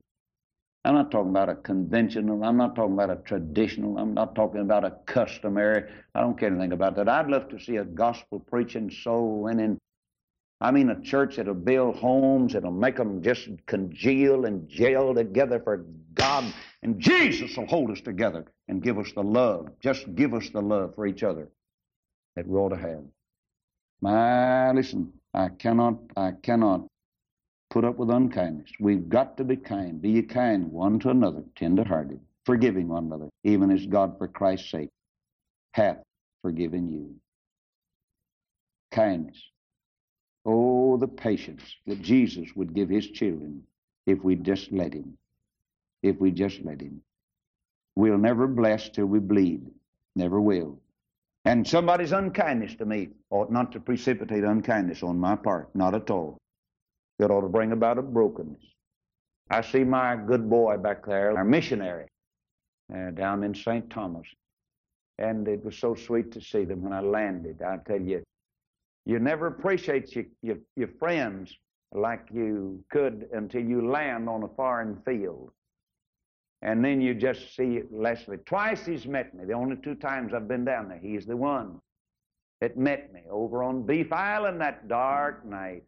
[0.84, 4.62] I'm not talking about a conventional, I'm not talking about a traditional, I'm not talking
[4.62, 5.88] about a customary.
[6.14, 7.08] I don't care anything about that.
[7.08, 9.78] I'd love to see a gospel preaching, soul winning.
[10.62, 15.58] I mean, a church that'll build homes, that'll make them just congeal and jail together
[15.58, 15.84] for
[16.14, 16.44] God,
[16.84, 19.70] and Jesus will hold us together and give us the love.
[19.80, 21.48] Just give us the love for each other
[22.36, 23.02] that we ought to have.
[24.00, 26.86] My, listen, I cannot, I cannot
[27.68, 28.70] put up with unkindness.
[28.78, 30.00] We've got to be kind.
[30.00, 34.70] Be ye kind one to another, tender-hearted, forgiving one another, even as God for Christ's
[34.70, 34.90] sake
[35.72, 35.98] hath
[36.40, 37.16] forgiven you.
[38.92, 39.42] Kindness.
[40.46, 43.64] Oh, the patience that Jesus would give his children
[44.06, 45.18] if we just let him.
[46.02, 47.02] If we just let him.
[47.96, 49.62] We'll never bless till we bleed.
[50.16, 50.80] Never will.
[51.44, 55.74] And somebody's unkindness to me ought not to precipitate unkindness on my part.
[55.74, 56.38] Not at all
[57.20, 58.62] It ought to bring about a brokenness.
[59.50, 62.06] I see my good boy back there, our missionary,
[62.94, 63.90] uh, down in St.
[63.90, 64.26] Thomas.
[65.18, 67.62] And it was so sweet to see them when I landed.
[67.62, 68.22] I tell you,
[69.04, 71.54] you never appreciate your, your, your friends
[71.92, 75.50] like you could until you land on a foreign field.
[76.62, 78.38] And then you just see Leslie.
[78.46, 79.44] Twice he's met me.
[79.44, 81.00] The only two times I've been down there.
[81.02, 81.80] He's the one
[82.60, 85.82] that met me over on Beef Island that dark night.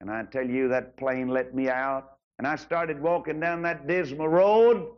[0.00, 2.18] And I tell you, that plane let me out.
[2.38, 4.88] And I started walking down that dismal road,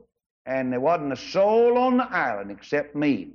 [0.47, 3.33] and there wasn't a soul on the island except me.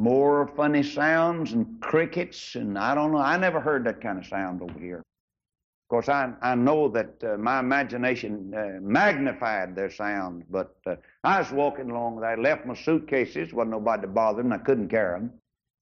[0.00, 3.18] More funny sounds and crickets, and I don't know.
[3.18, 4.98] I never heard that kind of sound over here.
[4.98, 10.96] Of course, I, I know that uh, my imagination uh, magnified their sound, but uh,
[11.22, 12.24] I was walking along.
[12.24, 13.52] I left my suitcases.
[13.52, 14.52] wasn't nobody to bother them.
[14.52, 15.32] I couldn't carry them,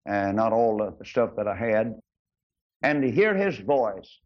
[0.04, 1.94] and not all the stuff that I had
[2.82, 4.18] and to hear his voice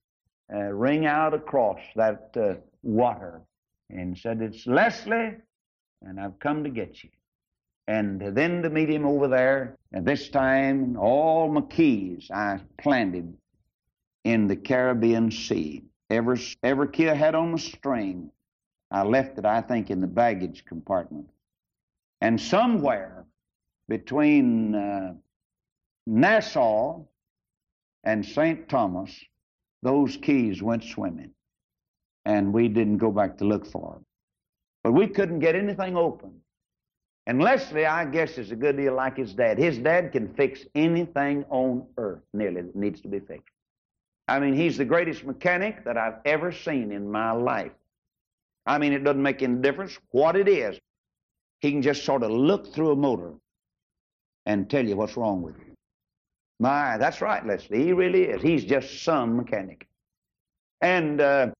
[0.53, 3.43] uh, ring out across that uh, water
[3.90, 5.36] and said, It's Leslie,
[6.03, 7.11] and I've come to get you.
[7.88, 13.36] And then to meet him over there, and this time all my keys I planted
[14.24, 15.82] in the Caribbean Sea.
[16.10, 18.30] Every, every key I had on the string,
[18.90, 21.28] I left it, I think, in the baggage compartment.
[22.20, 23.24] And somewhere
[23.88, 25.14] between uh,
[26.06, 27.04] Nassau
[28.04, 28.68] and St.
[28.68, 29.12] Thomas,
[29.82, 31.32] those keys went swimming.
[32.24, 34.06] And we didn't go back to look for them.
[34.84, 36.41] But we couldn't get anything open.
[37.26, 39.58] And Leslie, I guess, is a good deal like his dad.
[39.58, 43.54] His dad can fix anything on earth, nearly, that needs to be fixed.
[44.26, 47.72] I mean, he's the greatest mechanic that I've ever seen in my life.
[48.66, 50.78] I mean, it doesn't make any difference what it is.
[51.60, 53.34] He can just sort of look through a motor
[54.46, 55.76] and tell you what's wrong with it.
[56.58, 57.84] My, that's right, Leslie.
[57.84, 58.42] He really is.
[58.42, 59.86] He's just some mechanic.
[60.80, 61.50] And uh,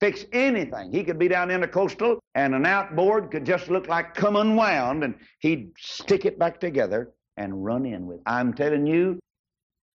[0.00, 0.92] fix anything.
[0.92, 5.14] He could be down intercoastal and an outboard could just look like come unwound and
[5.40, 8.20] he'd stick it back together and run in with.
[8.26, 9.18] I'm telling you,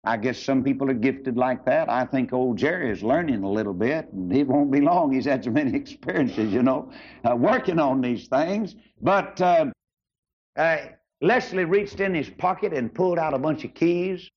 [0.03, 1.87] I guess some people are gifted like that.
[1.87, 5.13] I think old Jerry is learning a little bit, and it won't be long.
[5.13, 6.91] He's had so many experiences, you know,
[7.23, 8.75] uh, working on these things.
[8.99, 9.65] But uh,
[10.57, 10.77] uh,
[11.21, 14.27] Leslie reached in his pocket and pulled out a bunch of keys,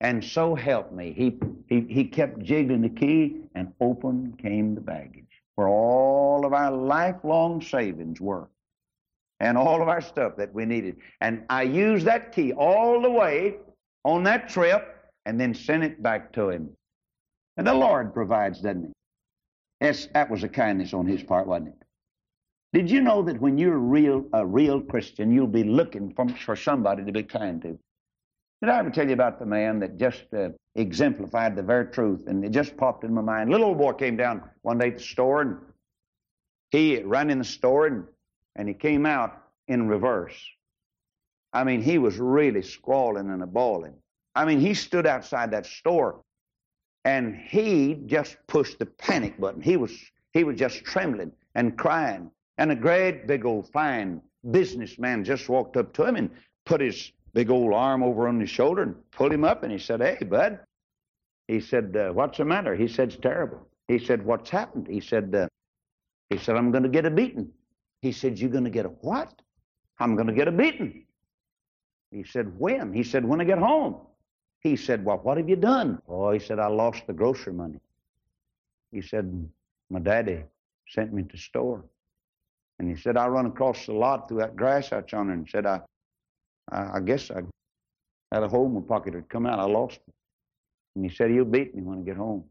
[0.00, 1.38] and so help me, he,
[1.68, 6.70] he, he kept jiggling the key, and open came the baggage, where all of our
[6.70, 8.48] lifelong savings were,
[9.40, 10.96] and all of our stuff that we needed.
[11.20, 13.56] And I used that key all the way
[14.04, 14.96] on that trip,
[15.26, 16.70] and then sent it back to him.
[17.58, 18.92] And the Lord provides, doesn't he?
[19.82, 21.74] Yes, that was a kindness on his part, wasn't it?
[22.72, 26.56] Did you know that when you're real, a real Christian, you'll be looking for, for
[26.56, 27.78] somebody to be kind to?
[28.60, 32.26] Did I ever tell you about the man that just uh, exemplified the very truth?
[32.26, 33.50] And it just popped in my mind.
[33.50, 35.56] Little old boy came down one day at the store, and
[36.70, 38.04] he ran in the store, and,
[38.56, 40.38] and he came out in reverse.
[41.54, 43.94] I mean, he was really squalling and a bawling.
[44.34, 46.20] I mean, he stood outside that store,
[47.06, 49.62] and he just pushed the panic button.
[49.62, 49.92] He was
[50.32, 52.30] he was just trembling and crying.
[52.58, 56.30] And a great big old fine businessman just walked up to him and
[56.66, 59.78] put his big old arm over on his shoulder and pulled him up and he
[59.78, 60.60] said, Hey, bud.
[61.48, 62.74] He said, uh, What's the matter?
[62.74, 63.66] He said, It's terrible.
[63.88, 64.86] He said, What's happened?
[64.88, 65.48] He said, uh,
[66.28, 67.50] He said, I'm going to get a beating.
[68.02, 69.32] He said, You're going to get a what?
[69.98, 71.06] I'm going to get a beating.
[72.10, 72.92] He said, When?
[72.92, 73.96] He said, When I get home.
[74.60, 76.00] He said, Well, what have you done?
[76.08, 77.80] Oh, he said, I lost the grocery money.
[78.92, 79.48] He said,
[79.88, 80.44] My daddy
[80.88, 81.84] sent me to store.
[82.78, 85.66] And he said, I run across the lot through that grass out yonder and said,
[85.66, 85.80] I,
[86.70, 87.42] I, I guess I
[88.32, 89.14] had a hole in my pocket.
[89.14, 89.58] It come out.
[89.58, 90.14] I lost it.
[90.96, 92.44] And he said, he'll beat me when I get home.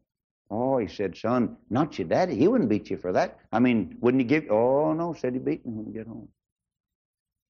[0.50, 2.34] Oh, he said, son, not your daddy.
[2.34, 3.38] He wouldn't beat you for that.
[3.52, 4.50] I mean, wouldn't he give?
[4.50, 6.28] Oh, no, said he'd beat me when I get home.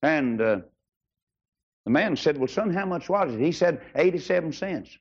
[0.03, 0.61] And uh,
[1.87, 3.41] the man said, well, son, how much was it?
[3.41, 4.99] He said, 87 cents.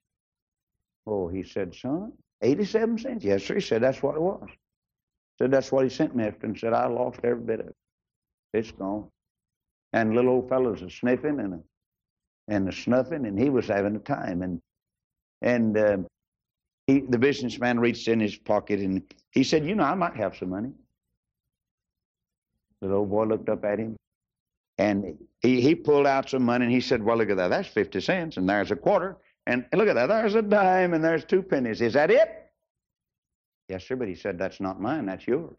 [1.05, 3.24] Oh, he said, son, 87 cents?
[3.26, 3.55] Yes, sir.
[3.55, 4.47] He said, that's what it was.
[5.38, 7.76] Said, that's what he sent me after and said, I lost every bit of it.
[8.53, 9.09] It's gone.
[9.93, 11.63] And little old fellows are sniffing and
[12.47, 14.41] and a snuffing, and he was having a time.
[14.41, 14.61] And
[15.41, 15.97] and uh,
[16.87, 20.35] he, the businessman reached in his pocket and he said, You know, I might have
[20.35, 20.71] some money.
[22.81, 23.95] The old boy looked up at him
[24.77, 27.49] and he, he pulled out some money and he said, Well, look at that.
[27.49, 29.17] That's 50 cents and there's a quarter.
[29.45, 30.07] And look at that.
[30.07, 31.81] There's a dime and there's two pennies.
[31.81, 32.51] Is that it?
[33.67, 33.95] Yes, sir.
[33.95, 35.05] But he said, That's not mine.
[35.05, 35.57] That's yours.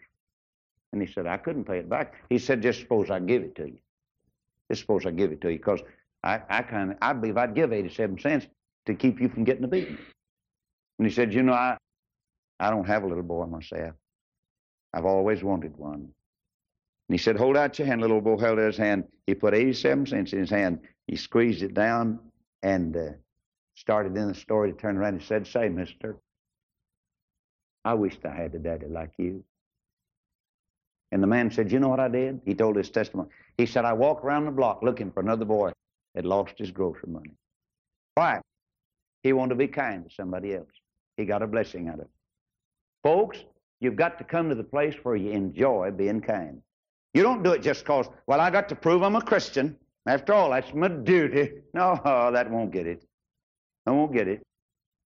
[0.92, 2.14] And he said, I couldn't pay it back.
[2.28, 3.78] He said, Just suppose I give it to you.
[4.70, 5.80] Just suppose I give it to you because
[6.22, 8.46] I, I kind I believe I'd give 87 cents
[8.86, 9.98] to keep you from getting a beating.
[10.98, 11.76] And he said, You know, I,
[12.60, 13.94] I don't have a little boy myself.
[14.94, 15.94] I've always wanted one.
[15.94, 16.12] And
[17.08, 18.00] he said, Hold out your hand.
[18.00, 19.04] Little boy held out his hand.
[19.26, 20.80] He put 87 cents in his hand.
[21.08, 22.20] He squeezed it down
[22.62, 23.08] and uh,
[23.74, 26.16] started in the store to turn around and said, Say, mister,
[27.84, 29.42] I wished I had a daddy like you.
[31.12, 32.40] And the man said, You know what I did?
[32.44, 33.30] He told his testimony.
[33.56, 35.72] He said, I walked around the block looking for another boy
[36.14, 37.32] that lost his grocery money.
[38.14, 38.40] Why?
[39.22, 40.70] He wanted to be kind to somebody else.
[41.16, 42.11] He got a blessing out of it.
[43.02, 43.44] Folks,
[43.80, 46.62] you've got to come to the place where you enjoy being kind.
[47.12, 49.76] You don't do it just because, well, I got to prove I'm a Christian.
[50.06, 51.52] After all, that's my duty.
[51.74, 52.00] No,
[52.32, 53.04] that won't get it.
[53.86, 54.42] I won't get it.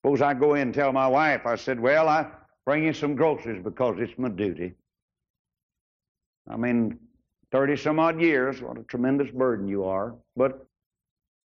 [0.03, 2.27] Suppose I go in and tell my wife, I said, well, I
[2.67, 4.75] bring you some groceries because it's my duty.
[6.53, 6.99] I mean,
[7.51, 10.15] 30 some odd years, what a tremendous burden you are.
[10.37, 10.67] But,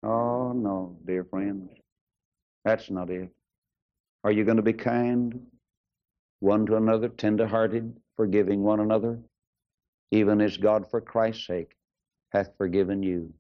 [0.04, 1.72] oh, no, dear friends,
[2.66, 3.30] that's not it.
[4.24, 5.40] Are you going to be kind
[6.40, 9.18] one to another, tender-hearted, forgiving one another,
[10.12, 11.78] even as God, for Christ's sake,
[12.34, 13.34] hath forgiven you?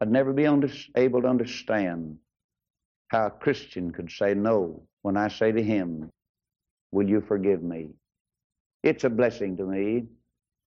[0.00, 2.18] I'd never be able to understand
[3.08, 6.08] how a Christian could say no when I say to him,
[6.92, 7.90] Will you forgive me?
[8.82, 10.06] It's a blessing to me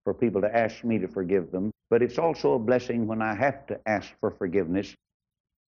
[0.05, 3.35] for people to ask me to forgive them, but it's also a blessing when I
[3.35, 4.95] have to ask for forgiveness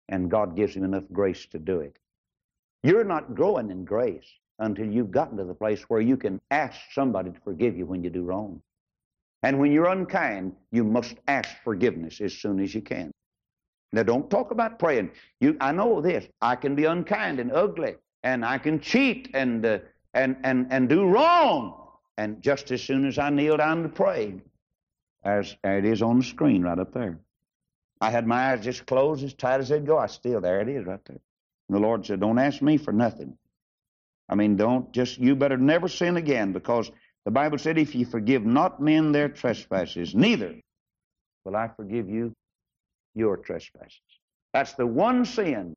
[0.09, 1.97] and God gives me enough grace to do it.
[2.83, 4.27] You're not growing in grace
[4.59, 8.03] until you've gotten to the place where you can ask somebody to forgive you when
[8.03, 8.61] you do wrong.
[9.41, 13.11] And when you're unkind, you must ask forgiveness as soon as you can.
[13.91, 15.11] Now, don't talk about praying.
[15.39, 16.25] You, I know this.
[16.41, 19.79] I can be unkind and ugly, and I can cheat and uh,
[20.13, 21.82] and and and do wrong.
[22.17, 24.41] And just as soon as I kneel down to pray,
[25.23, 27.19] as it is on the screen right up there,
[28.01, 29.97] I had my eyes just closed as tight as they'd go.
[29.97, 31.19] I still there it is right there.
[31.69, 33.37] And the Lord said, "Don't ask me for nothing.
[34.29, 36.91] I mean, don't just you better never sin again because
[37.25, 40.55] the Bible said, if you forgive not men their trespasses, neither
[41.45, 42.33] will I forgive you
[43.15, 44.01] your trespasses.
[44.53, 45.75] That's the one sin.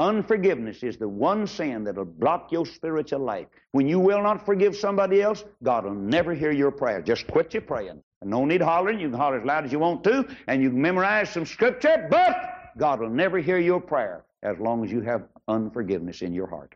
[0.00, 3.46] Unforgiveness is the one sin that'll block your spiritual life.
[3.72, 7.00] When you will not forgive somebody else, God will never hear your prayer.
[7.00, 8.02] Just quit your praying.
[8.22, 8.98] No need hollering.
[8.98, 12.08] You can holler as loud as you want to, and you can memorize some scripture,
[12.10, 12.36] but
[12.76, 16.74] God will never hear your prayer as long as you have unforgiveness in your heart.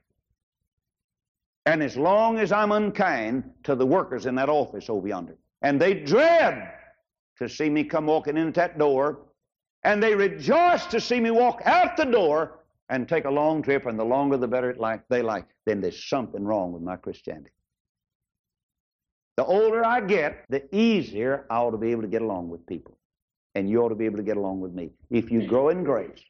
[1.66, 5.80] And as long as I'm unkind to the workers in that office over yonder, and
[5.80, 6.72] they dread
[7.38, 9.20] to see me come walking into that door
[9.84, 12.57] and they rejoice to see me walk out the door
[12.90, 15.80] and take a long trip, and the longer the better it like they like, then
[15.80, 17.50] there's something wrong with my Christianity.
[19.36, 22.66] The older I get, the easier I ought to be able to get along with
[22.66, 22.98] people.
[23.54, 24.90] And you ought to be able to get along with me.
[25.10, 26.22] If you grow in grace,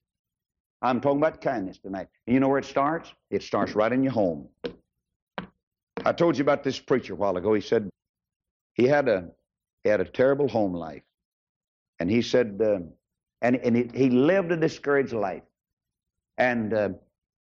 [0.82, 2.08] I'm talking about kindness tonight.
[2.26, 3.12] And you know where it starts?
[3.30, 4.48] It starts right in your home.
[6.04, 7.54] I told you about this preacher a while ago.
[7.54, 7.88] He said
[8.74, 9.28] he had a
[9.84, 11.02] he had a terrible home life,
[11.98, 12.80] and he said uh,
[13.42, 15.42] and, and he, he lived a discouraged life.
[16.38, 16.88] And uh,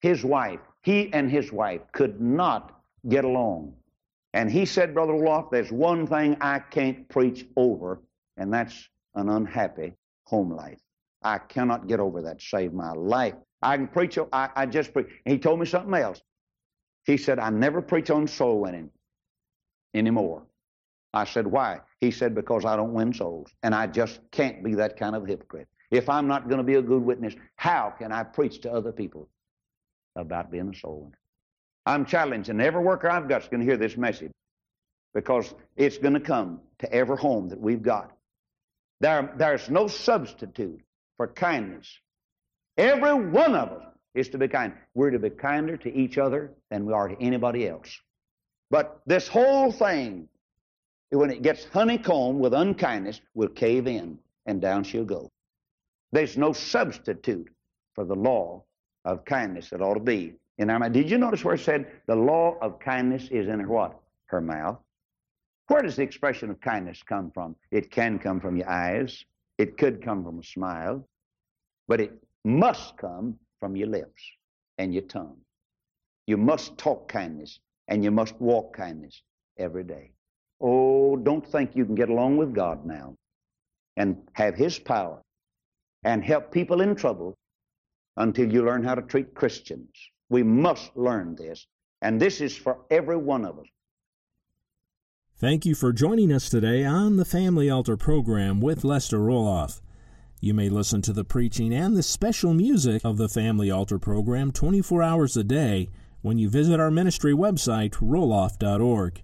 [0.01, 3.75] his wife, he and his wife could not get along.
[4.35, 8.01] And he said, Brother Roloff, there's one thing I can't preach over,
[8.37, 10.79] and that's an unhappy home life.
[11.23, 12.43] I cannot get over that.
[12.43, 13.35] Save my life.
[13.63, 15.07] I can preach, I, I just preach.
[15.25, 16.21] And he told me something else.
[17.07, 18.91] He said, I never preach on soul winning
[19.95, 20.43] anymore.
[21.15, 21.81] I said, why?
[22.01, 23.51] He said, because I don't win souls.
[23.63, 25.69] And I just can't be that kind of hypocrite.
[25.95, 28.93] If I'm not going to be a good witness, how can I preach to other
[28.93, 29.29] people
[30.17, 31.19] about being a soul winner?
[31.87, 34.33] I'm challenging every worker I've got is going to hear this message.
[35.15, 38.11] because it's going to come to every home that we've got.
[39.01, 40.81] There, there's no substitute
[41.17, 41.89] for kindness.
[42.77, 43.85] Every one of us
[44.15, 44.75] is to be kind.
[44.95, 47.97] We're to be kinder to each other than we are to anybody else.
[48.71, 50.29] But this whole thing,
[51.11, 55.31] when it gets honeycombed with unkindness, will cave in and down she'll go.
[56.15, 57.53] There's no substitute
[57.97, 58.63] for the law
[59.05, 60.93] of kindness that ought to be in our mouth.
[60.93, 63.99] Did you notice where it said the law of kindness is in her what?
[64.27, 64.79] Her mouth.
[65.67, 67.57] Where does the expression of kindness come from?
[67.73, 69.25] It can come from your eyes.
[69.59, 71.05] It could come from a smile.
[71.89, 72.13] But it
[72.45, 74.23] must come from your lips
[74.79, 75.39] and your tongue.
[76.29, 77.59] You must talk kindness
[77.89, 79.21] and you must walk kindness
[79.59, 80.13] every day.
[80.61, 83.17] Oh, don't think you can get along with God now
[83.97, 85.21] and have His power
[86.05, 87.37] and help people in trouble
[88.17, 89.89] until you learn how to treat Christians.
[90.29, 91.67] We must learn this,
[92.03, 93.67] and this is for every one of us.
[95.37, 99.81] Thank you for joining us today on the Family Altar program with Lester Roloff.
[100.41, 104.53] You may listen to the preaching and the special music of the Family Altar program
[104.53, 105.89] 24 hours a day
[106.23, 109.23] when you visit our ministry website, roloff.org.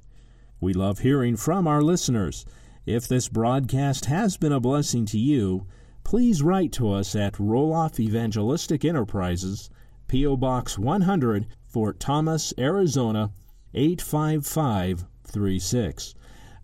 [0.60, 2.44] We love hearing from our listeners.
[2.86, 5.66] If this broadcast has been a blessing to you,
[6.04, 9.70] please write to us at Roloff Evangelistic Enterprises,
[10.08, 10.36] P.O.
[10.36, 13.30] Box 100, Fort Thomas, Arizona
[13.74, 16.14] 85536.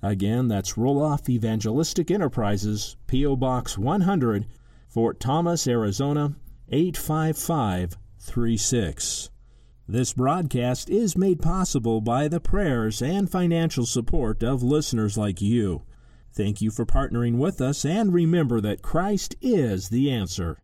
[0.03, 3.37] Again, that's Roloff Evangelistic Enterprises, P.O.
[3.37, 4.47] Box 100,
[4.89, 6.35] Fort Thomas, Arizona
[6.71, 9.31] 85536.
[9.89, 15.83] This broadcast is made possible by the prayers and financial support of listeners like you.
[16.37, 20.59] Thank you for partnering with us, and remember that Christ is the answer.